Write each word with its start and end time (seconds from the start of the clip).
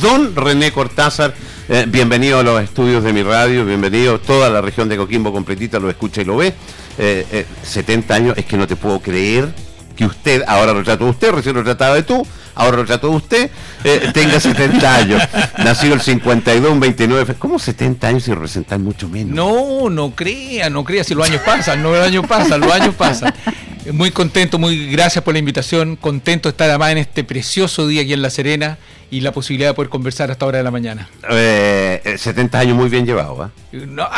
Don 0.00 0.34
René 0.34 0.72
Cortázar, 0.72 1.34
eh, 1.68 1.86
bienvenido 1.88 2.38
a 2.40 2.42
los 2.42 2.62
estudios 2.62 3.02
de 3.02 3.12
mi 3.12 3.22
radio, 3.22 3.64
bienvenido 3.64 4.18
toda 4.20 4.50
la 4.50 4.60
región 4.60 4.88
de 4.88 4.96
Coquimbo 4.96 5.32
completita, 5.32 5.78
lo 5.78 5.88
escucha 5.88 6.22
y 6.22 6.24
lo 6.24 6.36
ve. 6.36 6.54
70 7.62 8.14
años, 8.14 8.34
es 8.36 8.44
que 8.44 8.58
no 8.58 8.66
te 8.66 8.76
puedo 8.76 9.00
creer 9.00 9.54
que 9.96 10.04
usted, 10.04 10.42
ahora 10.46 10.74
lo 10.74 10.82
trato 10.82 11.04
de 11.04 11.10
usted, 11.10 11.30
recién 11.32 11.54
lo 11.54 11.64
trataba 11.64 11.94
de 11.94 12.02
tú, 12.02 12.26
ahora 12.54 12.76
lo 12.78 12.84
trato 12.84 13.08
de 13.08 13.16
usted, 13.16 13.50
tenga 14.12 14.38
70 14.40 14.94
años. 14.94 15.22
Nació 15.58 15.94
el 15.94 16.02
52, 16.02 16.78
29. 16.78 17.34
¿Cómo 17.38 17.58
70 17.58 18.06
años 18.06 18.28
y 18.28 18.32
representar 18.32 18.78
mucho 18.78 19.08
menos? 19.08 19.34
No, 19.34 19.88
no 19.88 20.10
crea, 20.10 20.68
no 20.68 20.84
crea, 20.84 21.04
si 21.04 21.14
los 21.14 21.26
años 21.26 21.40
pasan, 21.42 21.82
no 21.82 21.92
los 21.92 22.06
años 22.06 22.26
pasan, 22.26 22.60
los 22.60 22.72
años 22.72 22.94
pasan. 22.94 23.32
Muy 23.92 24.10
contento, 24.10 24.58
muy 24.58 24.86
gracias 24.88 25.24
por 25.24 25.34
la 25.34 25.38
invitación. 25.38 25.96
Contento 25.96 26.48
de 26.48 26.50
estar 26.50 26.68
además 26.68 26.92
en 26.92 26.98
este 26.98 27.24
precioso 27.24 27.86
día 27.86 28.02
aquí 28.02 28.12
en 28.12 28.22
La 28.22 28.30
Serena 28.30 28.78
y 29.10 29.20
la 29.20 29.32
posibilidad 29.32 29.70
de 29.70 29.74
poder 29.74 29.88
conversar 29.88 30.30
hasta 30.30 30.44
hora 30.44 30.58
de 30.58 30.64
la 30.64 30.70
mañana. 30.70 31.08
Eh, 31.30 32.16
70 32.18 32.58
años 32.58 32.76
muy 32.76 32.90
bien 32.90 33.06
llevados, 33.06 33.50
no, 33.72 34.08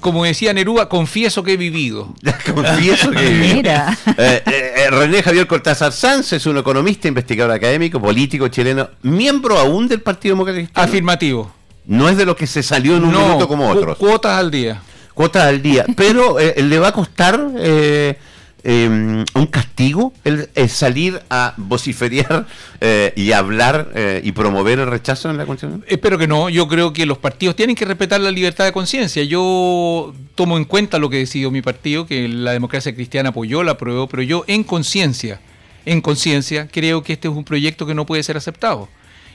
como 0.00 0.24
decía 0.24 0.52
Neruda, 0.52 0.88
confieso 0.88 1.42
que 1.42 1.54
he 1.54 1.56
vivido. 1.56 2.14
confieso 2.54 3.10
que 3.10 3.26
he 3.26 3.30
vivido. 3.38 3.72
Eh, 3.72 4.42
eh, 4.46 4.72
eh, 4.76 4.90
René 4.90 5.22
Javier 5.22 5.48
Cortázar 5.48 5.92
Sanz 5.92 6.32
es 6.32 6.46
un 6.46 6.56
economista, 6.56 7.08
investigador 7.08 7.54
académico, 7.54 8.00
político 8.00 8.46
chileno, 8.48 8.88
miembro 9.02 9.58
aún 9.58 9.88
del 9.88 10.00
Partido 10.00 10.36
Democrático. 10.36 10.70
Afirmativo. 10.74 11.52
No 11.86 12.08
es 12.08 12.16
de 12.16 12.24
lo 12.24 12.36
que 12.36 12.46
se 12.46 12.62
salió 12.62 12.96
en 12.96 13.04
un 13.04 13.10
minuto 13.12 13.48
como 13.48 13.68
otros. 13.68 13.98
Cuotas 13.98 14.38
al 14.38 14.50
día 14.50 14.80
cuotas 15.14 15.44
al 15.44 15.62
día, 15.62 15.86
pero 15.96 16.38
eh, 16.38 16.62
le 16.62 16.78
va 16.78 16.88
a 16.88 16.92
costar 16.92 17.40
eh, 17.56 18.18
em, 18.62 19.24
un 19.34 19.46
castigo 19.46 20.12
el, 20.24 20.48
salir 20.68 21.22
a 21.30 21.54
vociferar 21.56 22.46
eh, 22.80 23.12
y 23.16 23.32
hablar 23.32 23.92
y 24.22 24.32
promover 24.32 24.80
el 24.80 24.86
rechazo 24.88 25.30
en 25.30 25.36
la 25.36 25.46
Constitución? 25.46 25.84
Espero 25.88 26.18
que 26.18 26.26
no, 26.26 26.48
yo 26.48 26.68
creo 26.68 26.92
que 26.92 27.06
los 27.06 27.18
partidos 27.18 27.56
tienen 27.56 27.76
que 27.76 27.84
respetar 27.84 28.20
la 28.20 28.30
libertad 28.30 28.64
de 28.64 28.72
conciencia. 28.72 29.22
Yo 29.22 30.14
tomo 30.34 30.56
en 30.56 30.64
cuenta 30.64 30.98
lo 30.98 31.08
que 31.08 31.18
decidió 31.18 31.50
mi 31.50 31.62
partido, 31.62 32.06
que 32.06 32.28
la 32.28 32.52
democracia 32.52 32.94
cristiana 32.94 33.30
apoyó, 33.30 33.62
la 33.62 33.72
aprobó, 33.72 34.08
pero 34.08 34.22
yo 34.22 34.44
en 34.46 34.64
conciencia, 34.64 35.40
en 35.86 36.00
conciencia, 36.00 36.68
creo 36.68 37.02
que 37.02 37.12
este 37.12 37.28
es 37.28 37.34
un 37.34 37.44
proyecto 37.44 37.86
que 37.86 37.94
no 37.94 38.06
puede 38.06 38.22
ser 38.22 38.36
aceptado. 38.36 38.88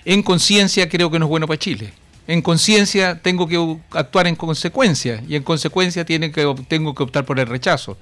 En 0.05 0.23
conciencia 0.23 0.89
creo 0.89 1.11
que 1.11 1.19
no 1.19 1.25
es 1.25 1.29
bueno 1.29 1.47
para 1.47 1.59
Chile 1.59 1.93
en 2.29 2.43
conciencia 2.43 3.19
tengo 3.23 3.47
que 3.47 3.77
actuar 3.91 4.27
en 4.27 4.35
consecuencia 4.35 5.23
y 5.27 5.35
en 5.35 5.41
consecuencia 5.41 6.05
tiene 6.05 6.31
que, 6.31 6.55
tengo 6.67 6.93
que 6.93 7.01
optar 7.01 7.25
por 7.25 7.39
el 7.39 7.47
rechazo. 7.47 7.97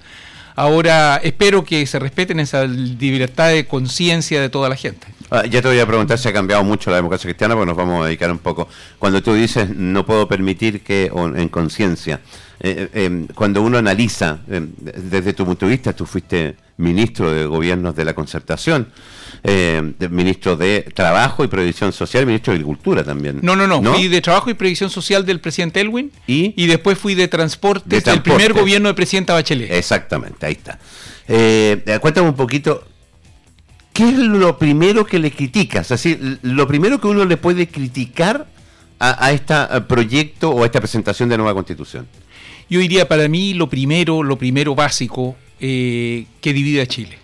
Ahora 0.54 1.18
espero 1.22 1.64
que 1.64 1.86
se 1.86 1.98
respeten 1.98 2.38
esa 2.38 2.64
libertad 2.66 3.48
de 3.48 3.64
conciencia 3.64 4.42
de 4.42 4.50
toda 4.50 4.68
la 4.68 4.76
gente. 4.76 5.06
Ah, 5.30 5.46
ya 5.46 5.62
te 5.62 5.68
voy 5.68 5.78
a 5.78 5.86
preguntar 5.86 6.18
si 6.18 6.28
ha 6.28 6.32
cambiado 6.32 6.62
mucho 6.62 6.90
la 6.90 6.96
democracia 6.96 7.28
cristiana, 7.28 7.54
porque 7.54 7.68
nos 7.68 7.76
vamos 7.76 8.02
a 8.02 8.06
dedicar 8.06 8.30
un 8.30 8.38
poco. 8.38 8.68
Cuando 8.98 9.22
tú 9.22 9.32
dices 9.32 9.70
no 9.74 10.04
puedo 10.04 10.28
permitir 10.28 10.82
que 10.82 11.10
en 11.14 11.48
conciencia, 11.48 12.20
eh, 12.60 12.90
eh, 12.92 13.04
em, 13.04 13.28
cuando 13.28 13.62
uno 13.62 13.78
analiza 13.78 14.40
em, 14.50 14.68
desde 14.78 15.32
tu 15.32 15.46
punto 15.46 15.64
de 15.64 15.72
vista, 15.72 15.94
tú 15.94 16.04
fuiste 16.04 16.56
ministro 16.76 17.30
de 17.32 17.46
gobiernos 17.46 17.96
de 17.96 18.04
la 18.04 18.14
concertación, 18.14 18.88
eh, 19.44 19.92
ministro 20.10 20.56
de 20.56 20.82
Trabajo 20.94 21.44
y 21.44 21.48
Previsión 21.48 21.92
Social, 21.92 22.26
ministro 22.26 22.52
de 22.52 22.56
Agricultura 22.56 23.04
también. 23.04 23.38
No, 23.42 23.56
no, 23.56 23.66
no, 23.66 23.94
fui 23.94 24.08
de 24.08 24.20
Trabajo 24.20 24.50
y 24.50 24.54
Previsión 24.54 24.90
Social 24.90 25.24
del 25.24 25.40
presidente 25.40 25.80
Elwin 25.80 26.10
y, 26.26 26.66
después 26.66 26.98
fui 26.98 27.14
de 27.14 27.28
Transporte 27.28 28.00
del 28.00 28.22
primer 28.22 28.52
gobierno 28.52 28.88
de 28.88 28.94
presidenta 28.94 29.34
Bachelet. 29.34 29.70
Exactamente, 29.70 30.46
ahí 30.46 30.52
está. 30.52 30.78
Eh, 31.28 31.98
cuéntame 32.00 32.28
un 32.28 32.36
poquito, 32.36 32.84
¿qué 33.92 34.08
es 34.08 34.18
lo 34.18 34.58
primero 34.58 35.04
que 35.06 35.18
le 35.18 35.30
criticas? 35.30 35.92
Así, 35.92 36.18
lo 36.42 36.66
primero 36.66 37.00
que 37.00 37.06
uno 37.06 37.24
le 37.24 37.36
puede 37.36 37.68
criticar 37.68 38.46
a, 38.98 39.32
este 39.32 39.54
proyecto 39.86 40.50
o 40.50 40.62
a 40.62 40.66
esta 40.66 40.80
presentación 40.80 41.28
de 41.28 41.36
nueva 41.36 41.54
constitución. 41.54 42.06
Yo 42.68 42.80
diría 42.80 43.08
para 43.08 43.28
mí 43.28 43.54
lo 43.54 43.68
primero, 43.68 44.22
lo 44.22 44.36
primero 44.36 44.74
básico 44.74 45.36
eh, 45.60 46.26
que 46.40 46.52
divide 46.52 46.82
a 46.82 46.86
Chile. 46.86 47.18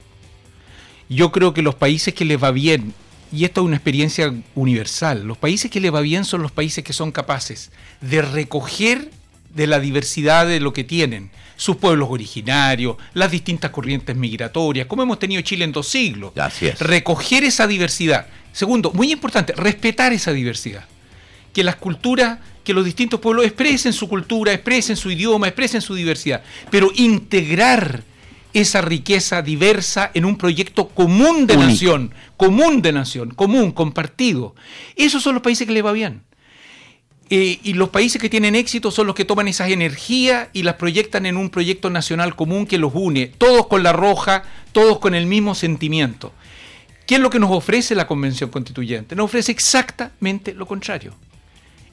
Yo 1.14 1.30
creo 1.30 1.54
que 1.54 1.62
los 1.62 1.76
países 1.76 2.12
que 2.12 2.24
les 2.24 2.42
va 2.42 2.50
bien, 2.50 2.92
y 3.32 3.44
esto 3.44 3.60
es 3.60 3.66
una 3.66 3.76
experiencia 3.76 4.34
universal, 4.54 5.24
los 5.24 5.38
países 5.38 5.70
que 5.70 5.80
les 5.80 5.94
va 5.94 6.00
bien 6.00 6.24
son 6.24 6.42
los 6.42 6.50
países 6.50 6.82
que 6.82 6.92
son 6.92 7.12
capaces 7.12 7.70
de 8.00 8.20
recoger 8.22 9.10
de 9.54 9.66
la 9.68 9.78
diversidad 9.78 10.46
de 10.46 10.58
lo 10.58 10.72
que 10.72 10.82
tienen, 10.82 11.30
sus 11.56 11.76
pueblos 11.76 12.08
originarios, 12.10 12.96
las 13.12 13.30
distintas 13.30 13.70
corrientes 13.70 14.16
migratorias, 14.16 14.86
como 14.86 15.04
hemos 15.04 15.20
tenido 15.20 15.40
Chile 15.42 15.64
en 15.64 15.72
dos 15.72 15.86
siglos. 15.86 16.32
Recoger 16.80 17.44
esa 17.44 17.68
diversidad. 17.68 18.26
Segundo, 18.52 18.90
muy 18.92 19.12
importante, 19.12 19.52
respetar 19.52 20.12
esa 20.12 20.32
diversidad. 20.32 20.84
Que 21.52 21.62
las 21.62 21.76
culturas, 21.76 22.40
que 22.64 22.74
los 22.74 22.84
distintos 22.84 23.20
pueblos 23.20 23.46
expresen 23.46 23.92
su 23.92 24.08
cultura, 24.08 24.52
expresen 24.52 24.96
su 24.96 25.12
idioma, 25.12 25.46
expresen 25.46 25.80
su 25.80 25.94
diversidad, 25.94 26.42
pero 26.70 26.90
integrar 26.96 28.02
esa 28.54 28.80
riqueza 28.80 29.42
diversa 29.42 30.10
en 30.14 30.24
un 30.24 30.36
proyecto 30.36 30.88
común 30.88 31.46
de 31.46 31.56
nación, 31.56 32.14
común 32.36 32.80
de 32.80 32.92
nación, 32.92 33.30
común, 33.30 33.72
compartido. 33.72 34.54
Esos 34.96 35.22
son 35.22 35.34
los 35.34 35.42
países 35.42 35.66
que 35.66 35.72
le 35.74 35.82
va 35.82 35.92
bien. 35.92 36.22
Eh, 37.30 37.58
y 37.62 37.72
los 37.72 37.88
países 37.88 38.20
que 38.20 38.30
tienen 38.30 38.54
éxito 38.54 38.90
son 38.90 39.06
los 39.06 39.16
que 39.16 39.24
toman 39.24 39.48
esas 39.48 39.70
energías 39.70 40.48
y 40.52 40.62
las 40.62 40.74
proyectan 40.74 41.26
en 41.26 41.36
un 41.36 41.50
proyecto 41.50 41.90
nacional 41.90 42.36
común 42.36 42.66
que 42.66 42.78
los 42.78 42.92
une, 42.94 43.26
todos 43.26 43.66
con 43.66 43.82
la 43.82 43.92
roja, 43.92 44.44
todos 44.72 44.98
con 45.00 45.14
el 45.14 45.26
mismo 45.26 45.54
sentimiento. 45.54 46.32
¿Qué 47.06 47.16
es 47.16 47.20
lo 47.20 47.30
que 47.30 47.40
nos 47.40 47.50
ofrece 47.50 47.94
la 47.94 48.06
Convención 48.06 48.50
Constituyente? 48.50 49.16
Nos 49.16 49.24
ofrece 49.24 49.52
exactamente 49.52 50.54
lo 50.54 50.66
contrario. 50.66 51.14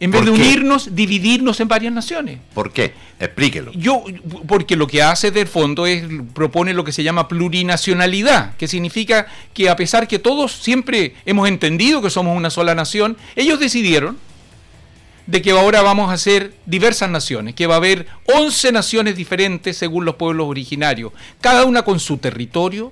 En 0.02 0.10
vez 0.10 0.26
de 0.26 0.32
unirnos, 0.32 0.96
dividirnos 0.96 1.60
en 1.60 1.68
varias 1.68 1.94
naciones. 1.94 2.40
¿Por 2.56 2.74
qué? 2.74 2.92
Explíquelo. 3.20 3.72
Yo, 3.74 4.04
porque 4.48 4.76
lo 4.76 4.88
que 4.88 5.04
hace 5.04 5.30
del 5.30 5.48
fondo 5.48 5.86
es 5.86 6.04
propone 6.34 6.74
lo 6.74 6.84
que 6.84 6.92
se 6.92 7.04
llama 7.04 7.28
plurinacionalidad, 7.28 8.56
que 8.56 8.68
significa 8.68 9.28
que 9.54 9.70
a 9.70 9.76
pesar 9.76 10.08
que 10.08 10.18
todos 10.18 10.54
siempre 10.54 11.14
hemos 11.24 11.48
entendido 11.48 12.02
que 12.02 12.10
somos 12.10 12.36
una 12.36 12.50
sola 12.50 12.74
nación, 12.74 13.16
ellos 13.36 13.60
decidieron 13.60 14.18
de 15.28 15.44
que 15.44 15.52
ahora 15.52 15.84
vamos 15.84 16.12
a 16.12 16.18
ser 16.18 16.56
diversas 16.66 17.12
naciones, 17.12 17.54
que 17.54 17.68
va 17.68 17.76
a 17.76 17.78
haber 17.78 18.08
11 18.26 18.72
naciones 18.72 19.16
diferentes 19.16 19.78
según 19.78 20.04
los 20.04 20.16
pueblos 20.16 20.48
originarios, 20.48 21.14
cada 21.42 21.64
una 21.66 21.84
con 21.84 22.00
su 22.00 22.18
territorio, 22.18 22.92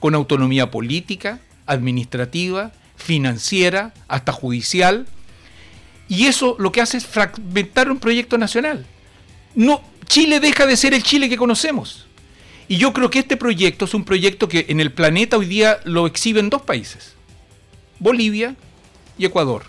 con 0.00 0.14
autonomía 0.14 0.70
política, 0.70 1.38
administrativa, 1.66 2.72
financiera, 2.96 3.92
hasta 4.08 4.32
judicial, 4.32 5.06
y 6.08 6.26
eso 6.26 6.56
lo 6.58 6.72
que 6.72 6.80
hace 6.80 6.98
es 6.98 7.06
fragmentar 7.06 7.90
un 7.90 7.98
proyecto 7.98 8.38
nacional. 8.38 8.86
No, 9.54 9.82
Chile 10.06 10.40
deja 10.40 10.66
de 10.66 10.76
ser 10.76 10.94
el 10.94 11.02
Chile 11.02 11.28
que 11.28 11.36
conocemos. 11.36 12.06
Y 12.68 12.78
yo 12.78 12.92
creo 12.92 13.10
que 13.10 13.20
este 13.20 13.36
proyecto 13.36 13.84
es 13.84 13.94
un 13.94 14.04
proyecto 14.04 14.48
que 14.48 14.66
en 14.68 14.80
el 14.80 14.92
planeta 14.92 15.36
hoy 15.36 15.46
día 15.46 15.78
lo 15.84 16.06
exhiben 16.06 16.50
dos 16.50 16.62
países, 16.62 17.14
Bolivia 17.98 18.56
y 19.18 19.24
Ecuador. 19.24 19.64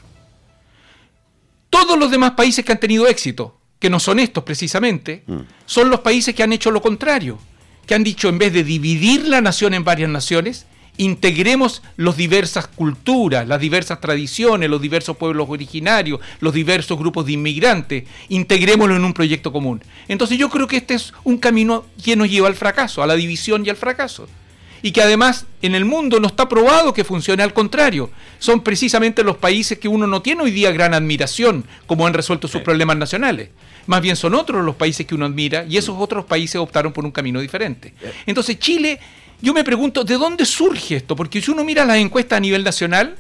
Todos 1.69 1.97
los 1.97 2.09
demás 2.09 2.31
países 2.31 2.65
que 2.65 2.71
han 2.71 2.79
tenido 2.79 3.07
éxito, 3.07 3.59
que 3.79 3.89
no 3.89 3.99
son 3.99 4.19
estos 4.19 4.43
precisamente, 4.43 5.23
mm. 5.27 5.39
son 5.65 5.89
los 5.89 5.99
países 5.99 6.33
que 6.33 6.41
han 6.41 6.53
hecho 6.53 6.71
lo 6.71 6.81
contrario, 6.81 7.37
que 7.85 7.93
han 7.93 8.03
dicho 8.03 8.29
en 8.29 8.39
vez 8.39 8.51
de 8.53 8.63
dividir 8.63 9.27
la 9.27 9.41
nación 9.41 9.73
en 9.73 9.83
varias 9.83 10.09
naciones, 10.09 10.65
integremos 10.97 11.81
las 11.95 12.17
diversas 12.17 12.67
culturas, 12.67 13.47
las 13.47 13.59
diversas 13.59 14.01
tradiciones, 14.01 14.69
los 14.69 14.81
diversos 14.81 15.15
pueblos 15.17 15.47
originarios, 15.49 16.19
los 16.39 16.53
diversos 16.53 16.97
grupos 16.97 17.25
de 17.25 17.33
inmigrantes, 17.33 18.03
integrémoslo 18.29 18.95
en 18.95 19.05
un 19.05 19.13
proyecto 19.13 19.51
común. 19.51 19.81
Entonces 20.07 20.37
yo 20.37 20.49
creo 20.49 20.67
que 20.67 20.77
este 20.77 20.95
es 20.95 21.13
un 21.23 21.37
camino 21.37 21.85
que 22.03 22.15
nos 22.15 22.29
lleva 22.29 22.47
al 22.47 22.55
fracaso, 22.55 23.03
a 23.03 23.07
la 23.07 23.15
división 23.15 23.65
y 23.65 23.69
al 23.69 23.77
fracaso. 23.77 24.27
Y 24.83 24.91
que 24.91 25.01
además 25.01 25.47
en 25.63 25.73
el 25.73 25.85
mundo 25.85 26.19
no 26.19 26.27
está 26.27 26.47
probado 26.47 26.93
que 26.93 27.03
funcione, 27.03 27.41
al 27.41 27.53
contrario, 27.53 28.11
son 28.37 28.61
precisamente 28.61 29.23
los 29.23 29.37
países 29.37 29.79
que 29.79 29.87
uno 29.87 30.05
no 30.05 30.21
tiene 30.21 30.43
hoy 30.43 30.51
día 30.51 30.71
gran 30.71 30.93
admiración, 30.93 31.65
como 31.87 32.05
han 32.05 32.13
resuelto 32.13 32.47
sus 32.47 32.61
problemas 32.61 32.97
nacionales. 32.97 33.49
Más 33.87 34.01
bien 34.01 34.15
son 34.15 34.35
otros 34.35 34.63
los 34.63 34.75
países 34.75 35.07
que 35.07 35.15
uno 35.15 35.25
admira 35.25 35.65
y 35.67 35.77
esos 35.77 35.95
otros 35.97 36.25
países 36.25 36.57
optaron 36.57 36.93
por 36.93 37.05
un 37.05 37.11
camino 37.11 37.39
diferente. 37.39 37.93
Entonces 38.25 38.59
Chile 38.59 38.99
yo 39.41 39.53
me 39.53 39.63
pregunto, 39.63 40.03
¿de 40.03 40.17
dónde 40.17 40.45
surge 40.45 40.97
esto? 40.97 41.15
Porque 41.15 41.41
si 41.41 41.51
uno 41.51 41.63
mira 41.63 41.85
las 41.85 41.97
encuestas 41.97 42.37
a 42.37 42.39
nivel 42.39 42.63
nacional, 42.63 43.15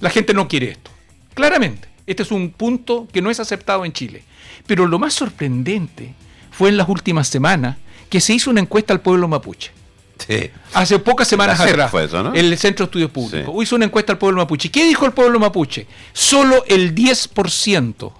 la 0.00 0.10
gente 0.10 0.34
no 0.34 0.48
quiere 0.48 0.70
esto. 0.70 0.90
Claramente, 1.34 1.88
este 2.06 2.22
es 2.22 2.30
un 2.30 2.50
punto 2.50 3.06
que 3.12 3.22
no 3.22 3.30
es 3.30 3.40
aceptado 3.40 3.84
en 3.84 3.92
Chile. 3.92 4.22
Pero 4.66 4.86
lo 4.86 4.98
más 4.98 5.14
sorprendente 5.14 6.14
fue 6.50 6.70
en 6.70 6.76
las 6.76 6.88
últimas 6.88 7.28
semanas 7.28 7.76
que 8.08 8.20
se 8.20 8.34
hizo 8.34 8.50
una 8.50 8.60
encuesta 8.60 8.92
al 8.92 9.00
pueblo 9.00 9.28
mapuche. 9.28 9.72
Sí. 10.18 10.50
Hace 10.74 10.98
pocas 10.98 11.26
semanas 11.26 11.58
atrás, 11.58 11.90
fue 11.90 12.04
eso, 12.04 12.22
¿no? 12.22 12.32
el 12.32 12.56
Centro 12.56 12.86
de 12.86 12.90
Estudios 12.90 13.10
Públicos 13.10 13.54
hizo 13.62 13.74
una 13.74 13.86
encuesta 13.86 14.12
al 14.12 14.18
pueblo 14.18 14.38
mapuche. 14.38 14.70
¿Qué 14.70 14.84
dijo 14.84 15.04
el 15.04 15.12
pueblo 15.12 15.40
mapuche? 15.40 15.86
Solo 16.12 16.64
el 16.68 16.94
10% 16.94 18.12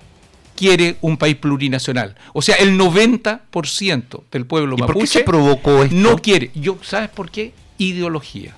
quiere 0.63 0.97
un 1.01 1.17
país 1.17 1.35
plurinacional. 1.35 2.15
O 2.35 2.41
sea, 2.41 2.55
el 2.55 2.79
90% 2.79 4.23
del 4.31 4.47
pueblo 4.47 4.77
¿Y 4.79 4.81
mapuche 4.81 4.95
por 4.95 5.03
qué 5.03 5.07
se 5.09 5.25
provocó 5.25 5.83
esto? 5.83 5.97
no 5.97 6.19
quiere. 6.19 6.53
Yo, 6.55 6.79
¿Sabes 6.83 7.09
por 7.09 7.33
qué? 7.33 7.53
Ideología. 7.79 8.55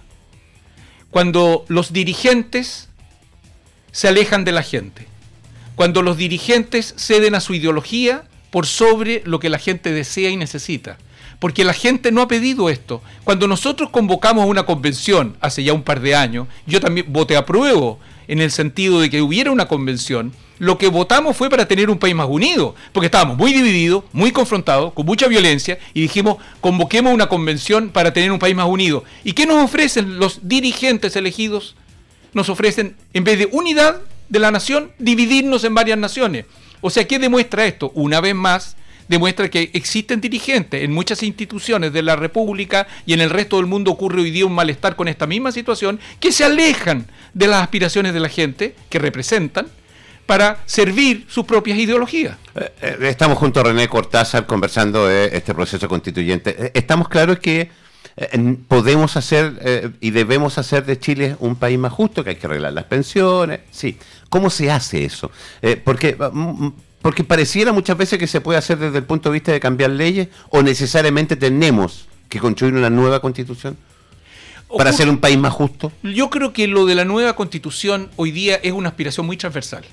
Cuando 1.11 1.65
los 1.69 1.95
dirigentes 1.95 2.91
se 3.91 4.09
alejan 4.09 4.45
de 4.45 4.53
la 4.53 4.63
gente. 4.63 5.09
Cuando 5.77 6.03
los 6.03 6.19
dirigentes 6.19 6.95
ceden 6.99 7.35
a 7.35 7.41
su 7.41 7.55
ideología 7.55 8.25
por 8.51 8.67
sobre 8.67 9.23
lo 9.25 9.41
que 9.41 9.49
la 9.49 9.59
gente 9.59 9.91
desea 9.91 10.29
y 10.29 10.37
necesita. 10.37 10.99
Porque 11.39 11.65
la 11.65 11.73
gente 11.73 12.13
no 12.13 12.21
ha 12.21 12.29
pedido 12.29 12.69
esto. 12.69 13.01
Cuando 13.25 13.49
nosotros 13.49 13.89
convocamos 13.89 14.45
una 14.45 14.67
convención 14.67 15.39
hace 15.41 15.65
ya 15.65 15.73
un 15.73 15.83
par 15.83 16.01
de 16.01 16.15
años, 16.15 16.49
yo 16.67 16.81
también 16.81 17.07
voté 17.09 17.35
a 17.35 17.47
prueba 17.47 17.97
en 18.29 18.41
el 18.41 18.51
sentido 18.51 19.01
de 19.01 19.11
que 19.11 19.23
hubiera 19.23 19.51
una 19.51 19.69
convención, 19.69 20.33
lo 20.59 20.79
que 20.79 20.89
votamos 20.89 21.37
fue 21.37 21.51
para 21.51 21.67
tener 21.67 21.91
un 21.91 21.99
país 21.99 22.15
más 22.15 22.29
unido, 22.29 22.75
porque 22.93 23.07
estábamos 23.07 23.37
muy 23.37 23.53
divididos, 23.53 24.05
muy 24.13 24.31
confrontados, 24.31 24.93
con 24.93 25.07
mucha 25.07 25.27
violencia, 25.27 25.79
y 25.93 26.03
dijimos, 26.03 26.37
convoquemos 26.61 27.13
una 27.13 27.29
convención 27.29 27.91
para 27.91 28.13
tener 28.13 28.31
un 28.31 28.39
país 28.39 28.55
más 28.55 28.69
unido. 28.69 29.05
¿Y 29.25 29.33
qué 29.33 29.47
nos 29.47 29.63
ofrecen 29.63 30.19
los 30.19 30.41
dirigentes 30.49 31.17
elegidos? 31.17 31.75
Nos 32.33 32.49
ofrecen, 32.49 32.97
en 33.13 33.25
vez 33.25 33.39
de 33.39 33.49
unidad 33.53 34.01
de 34.29 34.39
la 34.39 34.51
nación, 34.51 34.93
dividirnos 34.99 35.65
en 35.65 35.75
varias 35.75 35.99
naciones. 35.99 36.47
O 36.81 36.91
sea, 36.91 37.07
¿qué 37.07 37.19
demuestra 37.19 37.67
esto? 37.67 37.91
Una 37.95 38.21
vez 38.21 38.35
más, 38.35 38.77
demuestra 39.09 39.49
que 39.49 39.71
existen 39.73 40.21
dirigentes 40.21 40.83
en 40.83 40.93
muchas 40.93 41.23
instituciones 41.23 41.93
de 41.93 42.03
la 42.03 42.17
República 42.17 42.87
y 43.07 43.13
en 43.13 43.21
el 43.21 43.31
resto 43.31 43.57
del 43.57 43.67
mundo 43.67 43.91
ocurre 43.91 44.23
hoy 44.23 44.31
día 44.31 44.47
un 44.47 44.55
malestar 44.55 44.97
con 44.97 45.09
esta 45.09 45.27
misma 45.27 45.53
situación, 45.53 46.01
que 46.21 46.33
se 46.33 46.45
alejan 46.45 47.07
de 47.33 47.47
las 47.47 47.63
aspiraciones 47.63 48.15
de 48.15 48.21
la 48.21 48.29
gente 48.29 48.75
que 48.89 48.99
representan 48.99 49.67
para 50.27 50.59
servir 50.67 51.27
sus 51.29 51.45
propias 51.45 51.79
ideologías. 51.79 52.37
Eh, 52.55 52.73
eh, 52.81 52.99
estamos 53.03 53.39
junto 53.39 53.61
a 53.61 53.65
René 53.65 53.89
Cortázar 53.89 54.47
conversando 54.47 55.07
de 55.07 55.31
este 55.33 55.55
proceso 55.55 55.89
constituyente. 55.89 56.57
Eh, 56.59 56.71
estamos 56.75 57.09
claros 57.09 57.39
que 57.39 57.71
podemos 58.69 59.17
hacer 59.17 59.97
y 60.01 60.11
debemos 60.13 60.57
hacer 60.57 60.85
de 60.85 61.01
Chile 61.01 61.37
un 61.41 61.57
país 61.57 61.77
más 61.77 61.93
justo, 61.93 62.23
que 62.23 62.31
hay 62.31 62.37
que 62.37 62.47
arreglar 62.47 62.73
las 62.73 62.85
pensiones. 62.85 63.61
Sí, 63.73 63.99
¿cómo 64.29 64.51
se 64.51 64.71
hace 64.71 65.05
eso? 65.05 65.33
porque 65.83 66.15
mm, 66.15 66.69
porque 67.05 67.23
pareciera 67.23 67.71
muchas 67.71 67.99
veces 67.99 68.19
que 68.19 68.27
se 68.27 68.41
puede 68.41 68.59
hacer 68.59 68.79
desde 68.79 68.97
el 68.97 69.05
punto 69.05 69.29
de 69.29 69.35
vista 69.35 69.53
de 69.53 69.61
cambiar 69.61 69.91
leyes 69.91 70.29
o 70.49 70.63
necesariamente 70.63 71.37
tenemos 71.37 72.07
que 72.31 72.39
construir 72.39 72.73
una 72.73 72.89
nueva 72.89 73.21
constitución 73.21 73.77
para 74.79 74.91
ser 74.91 75.11
un 75.11 75.19
país 75.19 75.37
más 75.37 75.53
justo. 75.53 75.93
Yo 76.03 76.31
creo 76.31 76.55
que 76.55 76.67
lo 76.67 76.87
de 76.87 76.95
la 76.95 77.05
nueva 77.05 77.37
constitución 77.37 78.09
hoy 78.17 78.31
día 78.31 78.57
es 78.57 78.73
una 78.73 78.89
aspiración 78.89 79.27
muy 79.27 79.37
transversal 79.37 79.85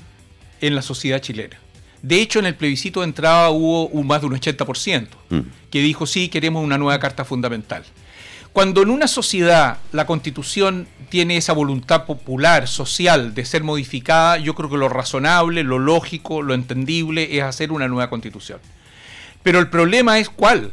en 0.62 0.74
la 0.74 0.82
sociedad 0.82 1.20
chilena. 1.20 1.60
De 2.02 2.22
hecho, 2.22 2.40
en 2.40 2.46
el 2.46 2.56
plebiscito 2.56 3.02
de 3.02 3.08
entrada 3.08 3.50
hubo 3.50 3.90
un, 3.90 4.08
más 4.08 4.22
de 4.22 4.28
un 4.28 4.40
80% 4.40 5.08
mm. 5.32 5.40
que 5.70 5.82
dijo 5.82 6.06
sí, 6.06 6.30
queremos 6.30 6.64
una 6.64 6.78
nueva 6.78 6.98
carta 7.02 7.26
fundamental. 7.26 7.84
Cuando 8.54 8.82
en 8.82 8.90
una 8.90 9.08
sociedad 9.08 9.78
la 9.94 10.06
constitución 10.06 10.88
tiene 11.10 11.38
esa 11.38 11.54
voluntad 11.54 12.06
popular, 12.06 12.68
social, 12.68 13.34
de 13.34 13.46
ser 13.46 13.64
modificada, 13.64 14.38
yo 14.38 14.56
creo 14.56 14.70
que 14.70 14.78
lo 14.78 14.90
razonable, 14.90 15.64
lo 15.64 15.80
lógico, 15.80 16.42
lo 16.42 16.54
entendible 16.54 17.38
es 17.38 17.44
hacer 17.44 17.72
una 17.72 17.88
nueva 17.88 18.10
constitución. 18.10 18.60
Pero 19.42 19.60
el 19.60 19.70
problema 19.70 20.20
es 20.20 20.30
cuál. 20.30 20.72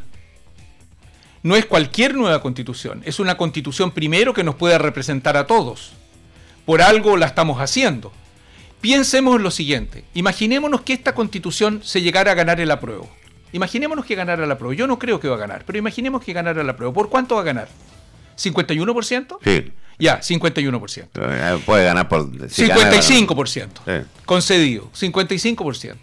No 1.41 1.55
es 1.55 1.65
cualquier 1.65 2.15
nueva 2.15 2.41
constitución, 2.41 3.01
es 3.05 3.19
una 3.19 3.37
constitución 3.37 3.91
primero 3.91 4.33
que 4.33 4.43
nos 4.43 4.55
pueda 4.55 4.77
representar 4.77 5.37
a 5.37 5.47
todos. 5.47 5.93
Por 6.65 6.81
algo 6.81 7.15
la 7.15 7.27
estamos 7.27 7.61
haciendo. 7.61 8.11
Piensemos 8.81 9.37
en 9.37 9.43
lo 9.43 9.51
siguiente. 9.51 10.03
Imaginémonos 10.13 10.81
que 10.81 10.93
esta 10.93 11.15
constitución 11.15 11.81
se 11.83 12.01
llegara 12.01 12.31
a 12.31 12.35
ganar 12.35 12.59
el 12.59 12.71
apruebo. 12.71 13.09
Imaginémonos 13.51 14.05
que 14.05 14.15
ganara 14.15 14.45
la 14.45 14.53
apruebo. 14.53 14.73
Yo 14.73 14.87
no 14.87 14.99
creo 14.99 15.19
que 15.19 15.27
va 15.27 15.35
a 15.35 15.39
ganar, 15.39 15.63
pero 15.65 15.77
imaginemos 15.77 16.23
que 16.23 16.33
ganara 16.33 16.63
la 16.63 16.71
apruebo. 16.73 16.93
¿Por 16.93 17.09
cuánto 17.09 17.35
va 17.35 17.41
a 17.41 17.45
ganar? 17.45 17.67
¿51%? 18.37 19.37
Sí. 19.43 19.71
Ya, 19.97 20.21
51%. 20.21 21.07
Eh, 21.15 21.61
puede 21.65 21.83
ganar 21.83 22.07
por... 22.07 22.29
55%. 22.29 24.05
Concedido. 24.25 24.89
55%. 24.93 25.95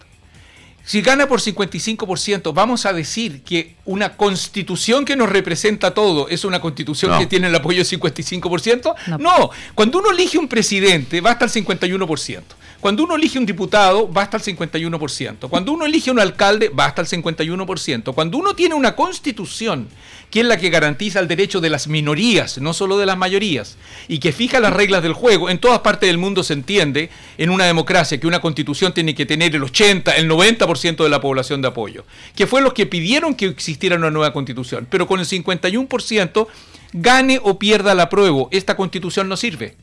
Si 0.87 1.03
gana 1.03 1.27
por 1.27 1.41
55%, 1.41 2.55
vamos 2.55 2.87
a 2.87 2.93
decir 2.93 3.43
que 3.43 3.75
una 3.87 4.17
constitución 4.17 5.05
que 5.05 5.17
nos 5.17 5.29
representa 5.29 5.93
todo 5.93 6.29
es 6.29 6.45
una 6.45 6.61
constitución 6.61 7.19
que 7.19 7.27
tiene 7.27 7.49
el 7.49 7.55
apoyo 7.57 7.79
del 7.79 8.01
55%. 8.01 8.95
No. 9.09 9.19
no, 9.19 9.51
cuando 9.75 9.99
uno 9.99 10.13
elige 10.13 10.39
un 10.39 10.47
presidente, 10.47 11.21
va 11.21 11.33
hasta 11.33 11.47
el 11.47 11.51
51%. 11.51 12.43
Cuando 12.81 13.03
uno 13.03 13.17
elige 13.17 13.37
un 13.37 13.47
diputado, 13.47 14.13
va 14.13 14.23
hasta 14.23 14.37
el 14.37 14.45
51%. 14.45 15.49
Cuando 15.49 15.73
uno 15.73 15.87
elige 15.87 16.13
un 16.13 16.21
alcalde, 16.21 16.69
va 16.69 16.87
hasta 16.87 17.03
el 17.03 17.09
51%. 17.09 18.15
Cuando 18.15 18.39
uno 18.39 18.55
tiene 18.55 18.77
una 18.77 18.95
constitución, 18.95 19.89
que 20.31 20.41
es 20.41 20.47
la 20.47 20.57
que 20.57 20.71
garantiza 20.71 21.21
el 21.21 21.29
derecho 21.29 21.61
de 21.61 21.71
las 21.71 21.89
minorías, 21.89 22.59
no 22.59 22.73
solo 22.75 22.99
de 22.99 23.07
las 23.07 23.17
mayorías, 23.17 23.77
y 24.09 24.19
que 24.19 24.33
fija 24.33 24.61
las 24.61 24.73
reglas 24.73 25.03
del 25.03 25.13
juego, 25.13 25.51
en 25.51 25.59
todas 25.59 25.81
partes 25.81 26.09
del 26.09 26.19
mundo 26.19 26.43
se 26.43 26.53
entiende, 26.53 27.11
en 27.39 27.51
una 27.51 27.65
democracia, 27.65 28.19
que 28.19 28.27
una 28.27 28.41
constitución 28.41 28.93
tiene 28.93 29.15
que 29.15 29.27
tener 29.27 29.55
el 29.55 29.63
80, 29.63 30.13
el 30.13 30.29
90% 30.29 31.03
de 31.03 31.09
la 31.09 31.21
población 31.21 31.63
de 31.63 31.69
apoyo, 31.69 32.05
que 32.35 32.47
fue 32.47 32.63
los 32.63 32.73
que 32.73 32.87
pidieron 32.87 33.35
que 33.35 33.47
existiera 33.47 33.97
una 33.97 34.11
nueva 34.11 34.33
constitución. 34.33 34.87
Pero 34.91 35.07
con 35.07 35.21
el 35.21 35.27
51%, 35.27 36.47
gane 36.93 37.41
o 37.43 37.59
pierda 37.59 37.95
la 37.95 38.09
prueba, 38.09 38.47
esta 38.51 38.77
constitución 38.77 39.29
no 39.29 39.37
sirve 39.37 39.75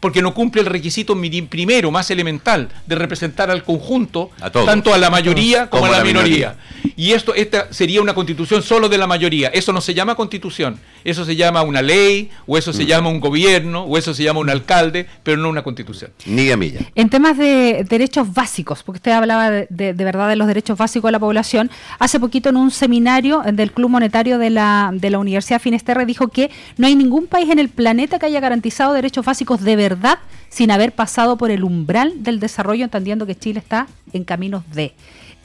porque 0.00 0.22
no 0.22 0.34
cumple 0.34 0.62
el 0.62 0.66
requisito 0.66 1.16
primero, 1.48 1.90
más 1.90 2.10
elemental, 2.10 2.68
de 2.86 2.94
representar 2.94 3.50
al 3.50 3.62
conjunto, 3.62 4.30
tanto 4.52 4.92
a 4.92 4.98
la 4.98 5.10
mayoría 5.10 5.68
como, 5.68 5.84
a 5.86 5.90
la, 5.90 6.04
minoría. 6.04 6.56
Y 6.96 7.12
esto 7.12 7.34
esta 7.34 7.72
sería 7.72 8.00
una 8.00 8.14
constitución 8.14 8.62
solo 8.62 8.88
de 8.88 8.96
la 8.98 9.06
mayoría. 9.06 9.48
Eso 9.48 9.72
no 9.72 9.80
se 9.80 9.92
llama 9.92 10.14
constitución, 10.14 10.80
eso 11.04 11.24
se 11.24 11.36
llama 11.36 11.62
una 11.62 11.82
ley, 11.82 12.30
o 12.46 12.56
eso 12.56 12.72
se 12.72 12.84
mm. 12.84 12.86
llama 12.86 13.10
un 13.10 13.20
gobierno, 13.20 13.82
o 13.84 13.98
eso 13.98 14.14
se 14.14 14.22
llama 14.22 14.40
un 14.40 14.48
alcalde, 14.48 15.06
pero 15.22 15.36
no 15.36 15.50
una 15.50 15.62
constitución. 15.62 16.10
Ni 16.24 16.46
gamilla. 16.46 16.80
En 16.94 17.10
temas 17.10 17.36
de 17.36 17.84
derechos 17.88 18.32
básicos, 18.32 18.82
porque 18.82 18.98
usted 18.98 19.12
hablaba 19.12 19.50
de, 19.50 19.66
de, 19.68 20.04
verdad 20.04 20.28
de 20.28 20.36
los 20.36 20.46
derechos 20.46 20.78
básicos 20.78 21.08
de 21.08 21.12
la 21.12 21.18
población, 21.18 21.70
hace 21.98 22.18
poquito 22.18 22.48
en 22.48 22.56
un 22.56 22.70
seminario 22.70 23.42
del 23.52 23.72
Club 23.72 23.90
Monetario 23.90 24.38
de 24.38 24.48
la, 24.48 24.90
de 24.94 25.10
la 25.10 25.18
Universidad 25.18 25.60
Finisterre 25.60 26.06
dijo 26.06 26.28
que 26.28 26.50
no 26.78 26.86
hay 26.86 26.96
ningún 26.96 27.26
país 27.26 27.50
en 27.50 27.58
el 27.58 27.68
planeta 27.68 28.18
que 28.18 28.26
haya 28.26 28.40
garantizado 28.40 28.94
derechos 28.94 29.24
básicos 29.24 29.60
de 29.62 29.76
verdad 29.76 29.89
verdad 29.90 30.18
sin 30.48 30.70
haber 30.70 30.92
pasado 30.92 31.36
por 31.36 31.50
el 31.50 31.64
umbral 31.64 32.22
del 32.22 32.40
desarrollo, 32.40 32.84
entendiendo 32.84 33.26
que 33.26 33.34
Chile 33.34 33.58
está 33.60 33.86
en 34.12 34.24
caminos 34.24 34.62
de. 34.72 34.94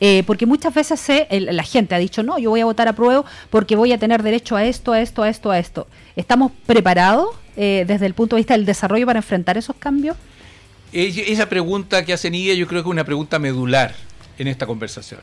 Eh, 0.01 0.24
porque 0.27 0.45
muchas 0.45 0.74
veces 0.74 1.00
la 1.30 1.63
gente 1.63 1.95
ha 1.95 1.97
dicho, 1.97 2.21
no, 2.21 2.38
yo 2.38 2.50
voy 2.50 2.59
a 2.59 2.65
votar 2.65 2.88
a 2.88 2.94
prueba 2.94 3.24
porque 3.50 3.75
voy 3.75 3.94
a 3.94 3.97
tener 3.97 4.24
derecho 4.24 4.57
a 4.57 4.65
esto, 4.65 4.92
a 4.92 5.01
esto, 5.01 5.24
a 5.24 5.30
esto, 5.30 5.51
a 5.51 5.59
esto. 5.59 5.88
¿Estamos 6.15 6.51
preparados 6.65 7.30
eh, 7.56 7.86
desde 7.88 8.06
el 8.06 8.13
punto 8.13 8.36
de 8.36 8.42
vista 8.42 8.56
del 8.56 8.65
desarrollo 8.65 9.06
para 9.06 9.19
enfrentar 9.19 9.57
esos 9.57 9.75
cambios? 9.77 10.18
Esa 10.92 11.47
pregunta 11.47 12.03
que 12.06 12.13
hace 12.13 12.30
Nidia 12.30 12.53
yo 12.56 12.68
creo 12.68 12.83
que 12.83 12.89
es 12.89 12.92
una 12.92 13.03
pregunta 13.03 13.39
medular 13.39 13.95
en 14.37 14.47
esta 14.47 14.66
conversación. 14.66 15.21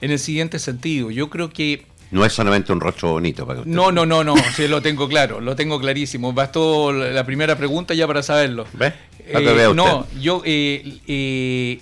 En 0.00 0.12
el 0.12 0.18
siguiente 0.18 0.60
sentido, 0.60 1.10
yo 1.10 1.28
creo 1.28 1.50
que 1.50 1.84
no 2.10 2.24
es 2.24 2.32
solamente 2.32 2.72
un 2.72 2.80
rostro 2.80 3.12
bonito 3.12 3.46
para 3.46 3.60
usted. 3.60 3.72
No, 3.72 3.92
no, 3.92 4.06
no, 4.06 4.24
no, 4.24 4.34
sí, 4.56 4.68
lo 4.68 4.80
tengo 4.80 5.08
claro, 5.08 5.40
lo 5.40 5.54
tengo 5.56 5.78
clarísimo. 5.78 6.32
Bastó 6.32 6.92
la 6.92 7.24
primera 7.24 7.56
pregunta 7.56 7.94
ya 7.94 8.06
para 8.06 8.22
saberlo. 8.22 8.66
¿Ves? 8.72 8.94
Eh, 9.26 9.72
no, 9.74 10.06
yo, 10.18 10.42
eh, 10.44 11.00
eh, 11.06 11.80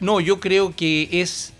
no, 0.00 0.20
yo 0.20 0.40
creo 0.40 0.74
que 0.76 1.08
es 1.10 1.52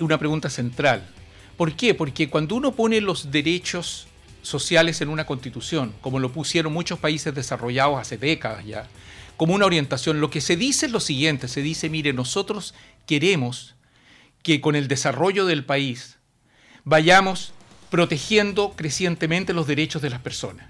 una 0.00 0.18
pregunta 0.18 0.50
central. 0.50 1.08
¿Por 1.56 1.72
qué? 1.72 1.94
Porque 1.94 2.28
cuando 2.28 2.54
uno 2.54 2.72
pone 2.72 3.00
los 3.00 3.30
derechos 3.30 4.06
sociales 4.42 5.00
en 5.00 5.08
una 5.08 5.26
constitución, 5.26 5.92
como 6.00 6.18
lo 6.18 6.30
pusieron 6.30 6.72
muchos 6.72 6.98
países 6.98 7.34
desarrollados 7.34 7.98
hace 7.98 8.16
décadas 8.16 8.64
ya, 8.64 8.88
como 9.36 9.54
una 9.54 9.66
orientación, 9.66 10.20
lo 10.20 10.30
que 10.30 10.40
se 10.40 10.56
dice 10.56 10.86
es 10.86 10.92
lo 10.92 11.00
siguiente, 11.00 11.48
se 11.48 11.62
dice, 11.62 11.90
mire, 11.90 12.12
nosotros 12.12 12.74
queremos 13.06 13.74
que 14.42 14.60
con 14.60 14.76
el 14.76 14.88
desarrollo 14.88 15.46
del 15.46 15.64
país, 15.64 16.15
vayamos 16.86 17.52
protegiendo 17.90 18.72
crecientemente 18.74 19.52
los 19.52 19.66
derechos 19.66 20.00
de 20.00 20.08
las 20.08 20.20
personas. 20.20 20.66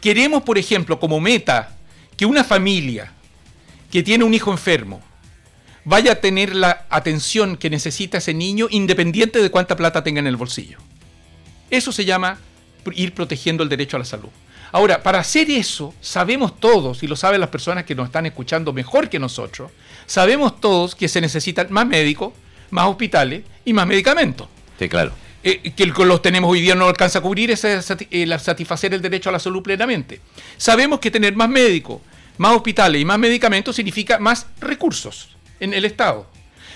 Queremos, 0.00 0.42
por 0.42 0.58
ejemplo, 0.58 0.98
como 0.98 1.20
meta, 1.20 1.76
que 2.16 2.26
una 2.26 2.42
familia 2.42 3.12
que 3.92 4.02
tiene 4.02 4.24
un 4.24 4.34
hijo 4.34 4.50
enfermo 4.50 5.00
vaya 5.84 6.12
a 6.12 6.16
tener 6.16 6.54
la 6.54 6.86
atención 6.90 7.56
que 7.56 7.70
necesita 7.70 8.18
ese 8.18 8.34
niño 8.34 8.68
independiente 8.70 9.42
de 9.42 9.50
cuánta 9.50 9.76
plata 9.76 10.02
tenga 10.02 10.20
en 10.20 10.26
el 10.26 10.36
bolsillo. 10.36 10.78
Eso 11.70 11.92
se 11.92 12.04
llama 12.04 12.38
ir 12.94 13.14
protegiendo 13.14 13.62
el 13.62 13.68
derecho 13.68 13.96
a 13.96 14.00
la 14.00 14.04
salud. 14.04 14.30
Ahora, 14.72 15.02
para 15.02 15.18
hacer 15.18 15.50
eso, 15.50 15.94
sabemos 16.00 16.58
todos, 16.58 17.02
y 17.02 17.06
lo 17.06 17.16
saben 17.16 17.40
las 17.40 17.50
personas 17.50 17.84
que 17.84 17.94
nos 17.94 18.06
están 18.06 18.24
escuchando 18.24 18.72
mejor 18.72 19.08
que 19.08 19.18
nosotros, 19.18 19.70
sabemos 20.06 20.60
todos 20.60 20.94
que 20.94 21.08
se 21.08 21.20
necesitan 21.20 21.66
más 21.70 21.86
médicos, 21.86 22.32
más 22.70 22.86
hospitales 22.86 23.42
y 23.64 23.72
más 23.72 23.86
medicamentos. 23.86 24.48
Sí, 24.78 24.88
claro. 24.88 25.12
Eh, 25.42 25.72
que 25.74 25.86
los 25.86 26.20
tenemos 26.20 26.50
hoy 26.50 26.60
día 26.60 26.74
no 26.74 26.86
alcanza 26.86 27.20
a 27.20 27.22
cubrir, 27.22 27.50
es 27.50 27.64
eh, 27.64 27.80
satisfacer 28.38 28.92
el 28.92 29.00
derecho 29.00 29.30
a 29.30 29.32
la 29.32 29.38
salud 29.38 29.62
plenamente. 29.62 30.20
Sabemos 30.58 31.00
que 31.00 31.10
tener 31.10 31.34
más 31.34 31.48
médicos, 31.48 32.00
más 32.36 32.54
hospitales 32.54 33.00
y 33.00 33.04
más 33.04 33.18
medicamentos 33.18 33.76
significa 33.76 34.18
más 34.18 34.46
recursos 34.60 35.30
en 35.58 35.72
el 35.72 35.84
Estado. 35.84 36.26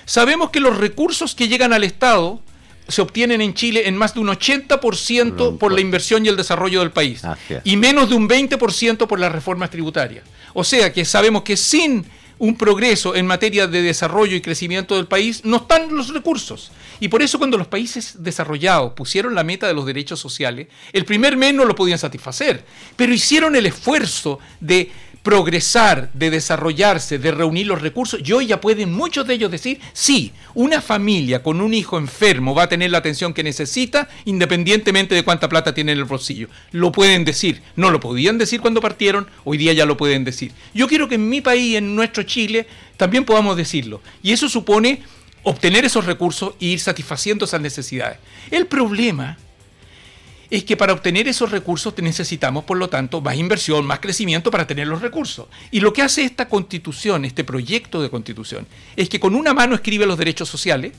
Sabemos 0.06 0.50
que 0.50 0.60
los 0.60 0.76
recursos 0.76 1.34
que 1.34 1.48
llegan 1.48 1.72
al 1.72 1.84
Estado 1.84 2.40
se 2.88 3.02
obtienen 3.02 3.40
en 3.40 3.54
Chile 3.54 3.88
en 3.88 3.96
más 3.96 4.14
de 4.14 4.20
un 4.20 4.28
80% 4.28 5.58
por 5.58 5.72
la 5.72 5.80
inversión 5.80 6.24
y 6.24 6.28
el 6.28 6.36
desarrollo 6.36 6.80
del 6.80 6.90
país 6.90 7.22
y 7.64 7.76
menos 7.76 8.10
de 8.10 8.14
un 8.14 8.28
20% 8.28 9.06
por 9.06 9.18
las 9.18 9.32
reformas 9.32 9.70
tributarias. 9.70 10.24
O 10.52 10.64
sea 10.64 10.92
que 10.92 11.04
sabemos 11.04 11.42
que 11.42 11.56
sin 11.56 12.04
un 12.38 12.56
progreso 12.56 13.14
en 13.14 13.26
materia 13.26 13.66
de 13.66 13.82
desarrollo 13.82 14.36
y 14.36 14.40
crecimiento 14.40 14.96
del 14.96 15.06
país, 15.06 15.44
no 15.44 15.58
están 15.58 15.94
los 15.94 16.12
recursos. 16.12 16.70
Y 17.00 17.08
por 17.08 17.22
eso 17.22 17.38
cuando 17.38 17.58
los 17.58 17.66
países 17.66 18.22
desarrollados 18.22 18.92
pusieron 18.92 19.34
la 19.34 19.44
meta 19.44 19.66
de 19.66 19.74
los 19.74 19.86
derechos 19.86 20.20
sociales, 20.20 20.68
el 20.92 21.04
primer 21.04 21.36
mes 21.36 21.54
no 21.54 21.64
lo 21.64 21.74
podían 21.74 21.98
satisfacer, 21.98 22.64
pero 22.96 23.12
hicieron 23.12 23.56
el 23.56 23.66
esfuerzo 23.66 24.38
de 24.60 24.90
progresar, 25.24 26.10
de 26.12 26.28
desarrollarse, 26.28 27.18
de 27.18 27.30
reunir 27.30 27.66
los 27.66 27.80
recursos, 27.80 28.20
y 28.22 28.30
hoy 28.32 28.46
ya 28.46 28.60
pueden 28.60 28.92
muchos 28.92 29.26
de 29.26 29.32
ellos 29.32 29.50
decir, 29.50 29.80
sí, 29.94 30.32
una 30.52 30.82
familia 30.82 31.42
con 31.42 31.62
un 31.62 31.72
hijo 31.72 31.96
enfermo 31.96 32.54
va 32.54 32.64
a 32.64 32.68
tener 32.68 32.90
la 32.90 32.98
atención 32.98 33.32
que 33.32 33.42
necesita 33.42 34.06
independientemente 34.26 35.14
de 35.14 35.24
cuánta 35.24 35.48
plata 35.48 35.72
tiene 35.72 35.92
en 35.92 35.98
el 35.98 36.04
bolsillo. 36.04 36.48
Lo 36.72 36.92
pueden 36.92 37.24
decir, 37.24 37.62
no 37.74 37.90
lo 37.90 38.00
podían 38.00 38.36
decir 38.36 38.60
cuando 38.60 38.82
partieron, 38.82 39.26
hoy 39.44 39.56
día 39.56 39.72
ya 39.72 39.86
lo 39.86 39.96
pueden 39.96 40.24
decir. 40.24 40.52
Yo 40.74 40.86
quiero 40.88 41.08
que 41.08 41.14
en 41.14 41.26
mi 41.26 41.40
país, 41.40 41.76
en 41.76 41.96
nuestro 41.96 42.24
Chile, 42.24 42.66
también 42.98 43.24
podamos 43.24 43.56
decirlo. 43.56 44.02
Y 44.22 44.32
eso 44.32 44.50
supone 44.50 45.00
obtener 45.44 45.84
esos 45.84 46.04
recursos 46.04 46.54
e 46.60 46.66
ir 46.66 46.80
satisfaciendo 46.80 47.44
esas 47.44 47.60
necesidades. 47.60 48.18
El 48.50 48.66
problema 48.66 49.38
es 50.50 50.64
que 50.64 50.76
para 50.76 50.92
obtener 50.92 51.26
esos 51.28 51.50
recursos 51.50 51.94
necesitamos, 51.98 52.64
por 52.64 52.76
lo 52.76 52.88
tanto, 52.88 53.20
más 53.20 53.36
inversión, 53.36 53.86
más 53.86 54.00
crecimiento 54.00 54.50
para 54.50 54.66
tener 54.66 54.86
los 54.86 55.00
recursos. 55.00 55.46
Y 55.70 55.80
lo 55.80 55.92
que 55.92 56.02
hace 56.02 56.24
esta 56.24 56.48
constitución, 56.48 57.24
este 57.24 57.44
proyecto 57.44 58.02
de 58.02 58.10
constitución, 58.10 58.66
es 58.96 59.08
que 59.08 59.20
con 59.20 59.34
una 59.34 59.54
mano 59.54 59.74
escribe 59.74 60.06
los 60.06 60.18
derechos 60.18 60.48
sociales, 60.48 60.92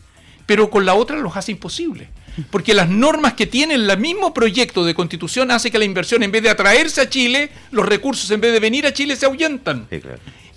pero 0.46 0.70
con 0.70 0.86
la 0.86 0.94
otra 0.94 1.18
los 1.18 1.36
hace 1.38 1.52
imposibles. 1.52 2.10
Porque 2.52 2.74
las 2.74 2.90
normas 2.90 3.34
que 3.34 3.48
tiene 3.48 3.76
el 3.76 3.98
mismo 3.98 4.34
proyecto 4.34 4.84
de 4.84 4.94
constitución 4.94 5.52
hace 5.52 5.72
que 5.72 5.80
la 5.80 5.86
inversión, 5.86 6.22
en 6.22 6.32
vez 6.32 6.44
de 6.44 6.50
atraerse 6.50 7.02
a 7.02 7.10
Chile, 7.10 7.50
los 7.72 7.86
recursos, 7.86 8.30
en 8.32 8.42
vez 8.42 8.52
de 8.52 8.60
venir 8.60 8.86
a 8.86 8.94
Chile, 8.94 9.16
se 9.16 9.26
ahuyentan. 9.26 9.88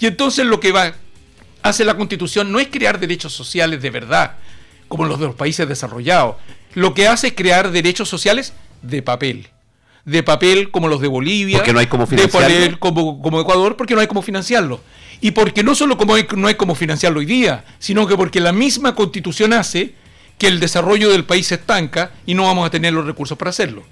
Y 0.00 0.06
entonces 0.06 0.44
lo 0.44 0.60
que 0.60 0.72
va, 0.72 0.92
hace 1.68 1.84
la 1.84 1.96
constitución 1.96 2.50
no 2.50 2.60
es 2.60 2.68
crear 2.68 2.98
derechos 2.98 3.32
sociales 3.32 3.80
de 3.80 3.90
verdad, 3.90 4.36
como 4.88 5.04
los 5.04 5.20
de 5.20 5.26
los 5.26 5.34
países 5.34 5.68
desarrollados. 5.68 6.36
Lo 6.74 6.94
que 6.94 7.08
hace 7.08 7.28
es 7.28 7.32
crear 7.34 7.70
derechos 7.70 8.08
sociales 8.08 8.52
de 8.82 9.02
papel. 9.02 9.48
De 10.04 10.22
papel 10.22 10.70
como 10.70 10.88
los 10.88 11.00
de 11.00 11.08
Bolivia. 11.08 11.58
Porque 11.58 11.72
no 11.72 11.80
hay 11.80 11.86
como 11.86 12.06
financiarlo. 12.06 12.48
De 12.48 12.54
papel 12.54 12.78
como, 12.78 13.20
como 13.20 13.40
Ecuador, 13.40 13.76
porque 13.76 13.94
no 13.94 14.00
hay 14.00 14.06
como 14.06 14.22
financiarlo. 14.22 14.80
Y 15.20 15.32
porque 15.32 15.62
no 15.62 15.74
solo 15.74 15.96
como 15.96 16.14
no 16.36 16.48
hay 16.48 16.54
como 16.54 16.74
financiarlo 16.74 17.18
hoy 17.20 17.26
día, 17.26 17.64
sino 17.78 18.06
que 18.06 18.16
porque 18.16 18.40
la 18.40 18.52
misma 18.52 18.94
constitución 18.94 19.52
hace 19.52 19.94
que 20.38 20.46
el 20.46 20.60
desarrollo 20.60 21.10
del 21.10 21.24
país 21.24 21.48
se 21.48 21.56
estanca 21.56 22.12
y 22.24 22.34
no 22.34 22.44
vamos 22.44 22.66
a 22.66 22.70
tener 22.70 22.92
los 22.92 23.04
recursos 23.04 23.36
para 23.36 23.50
hacerlo. 23.50 23.82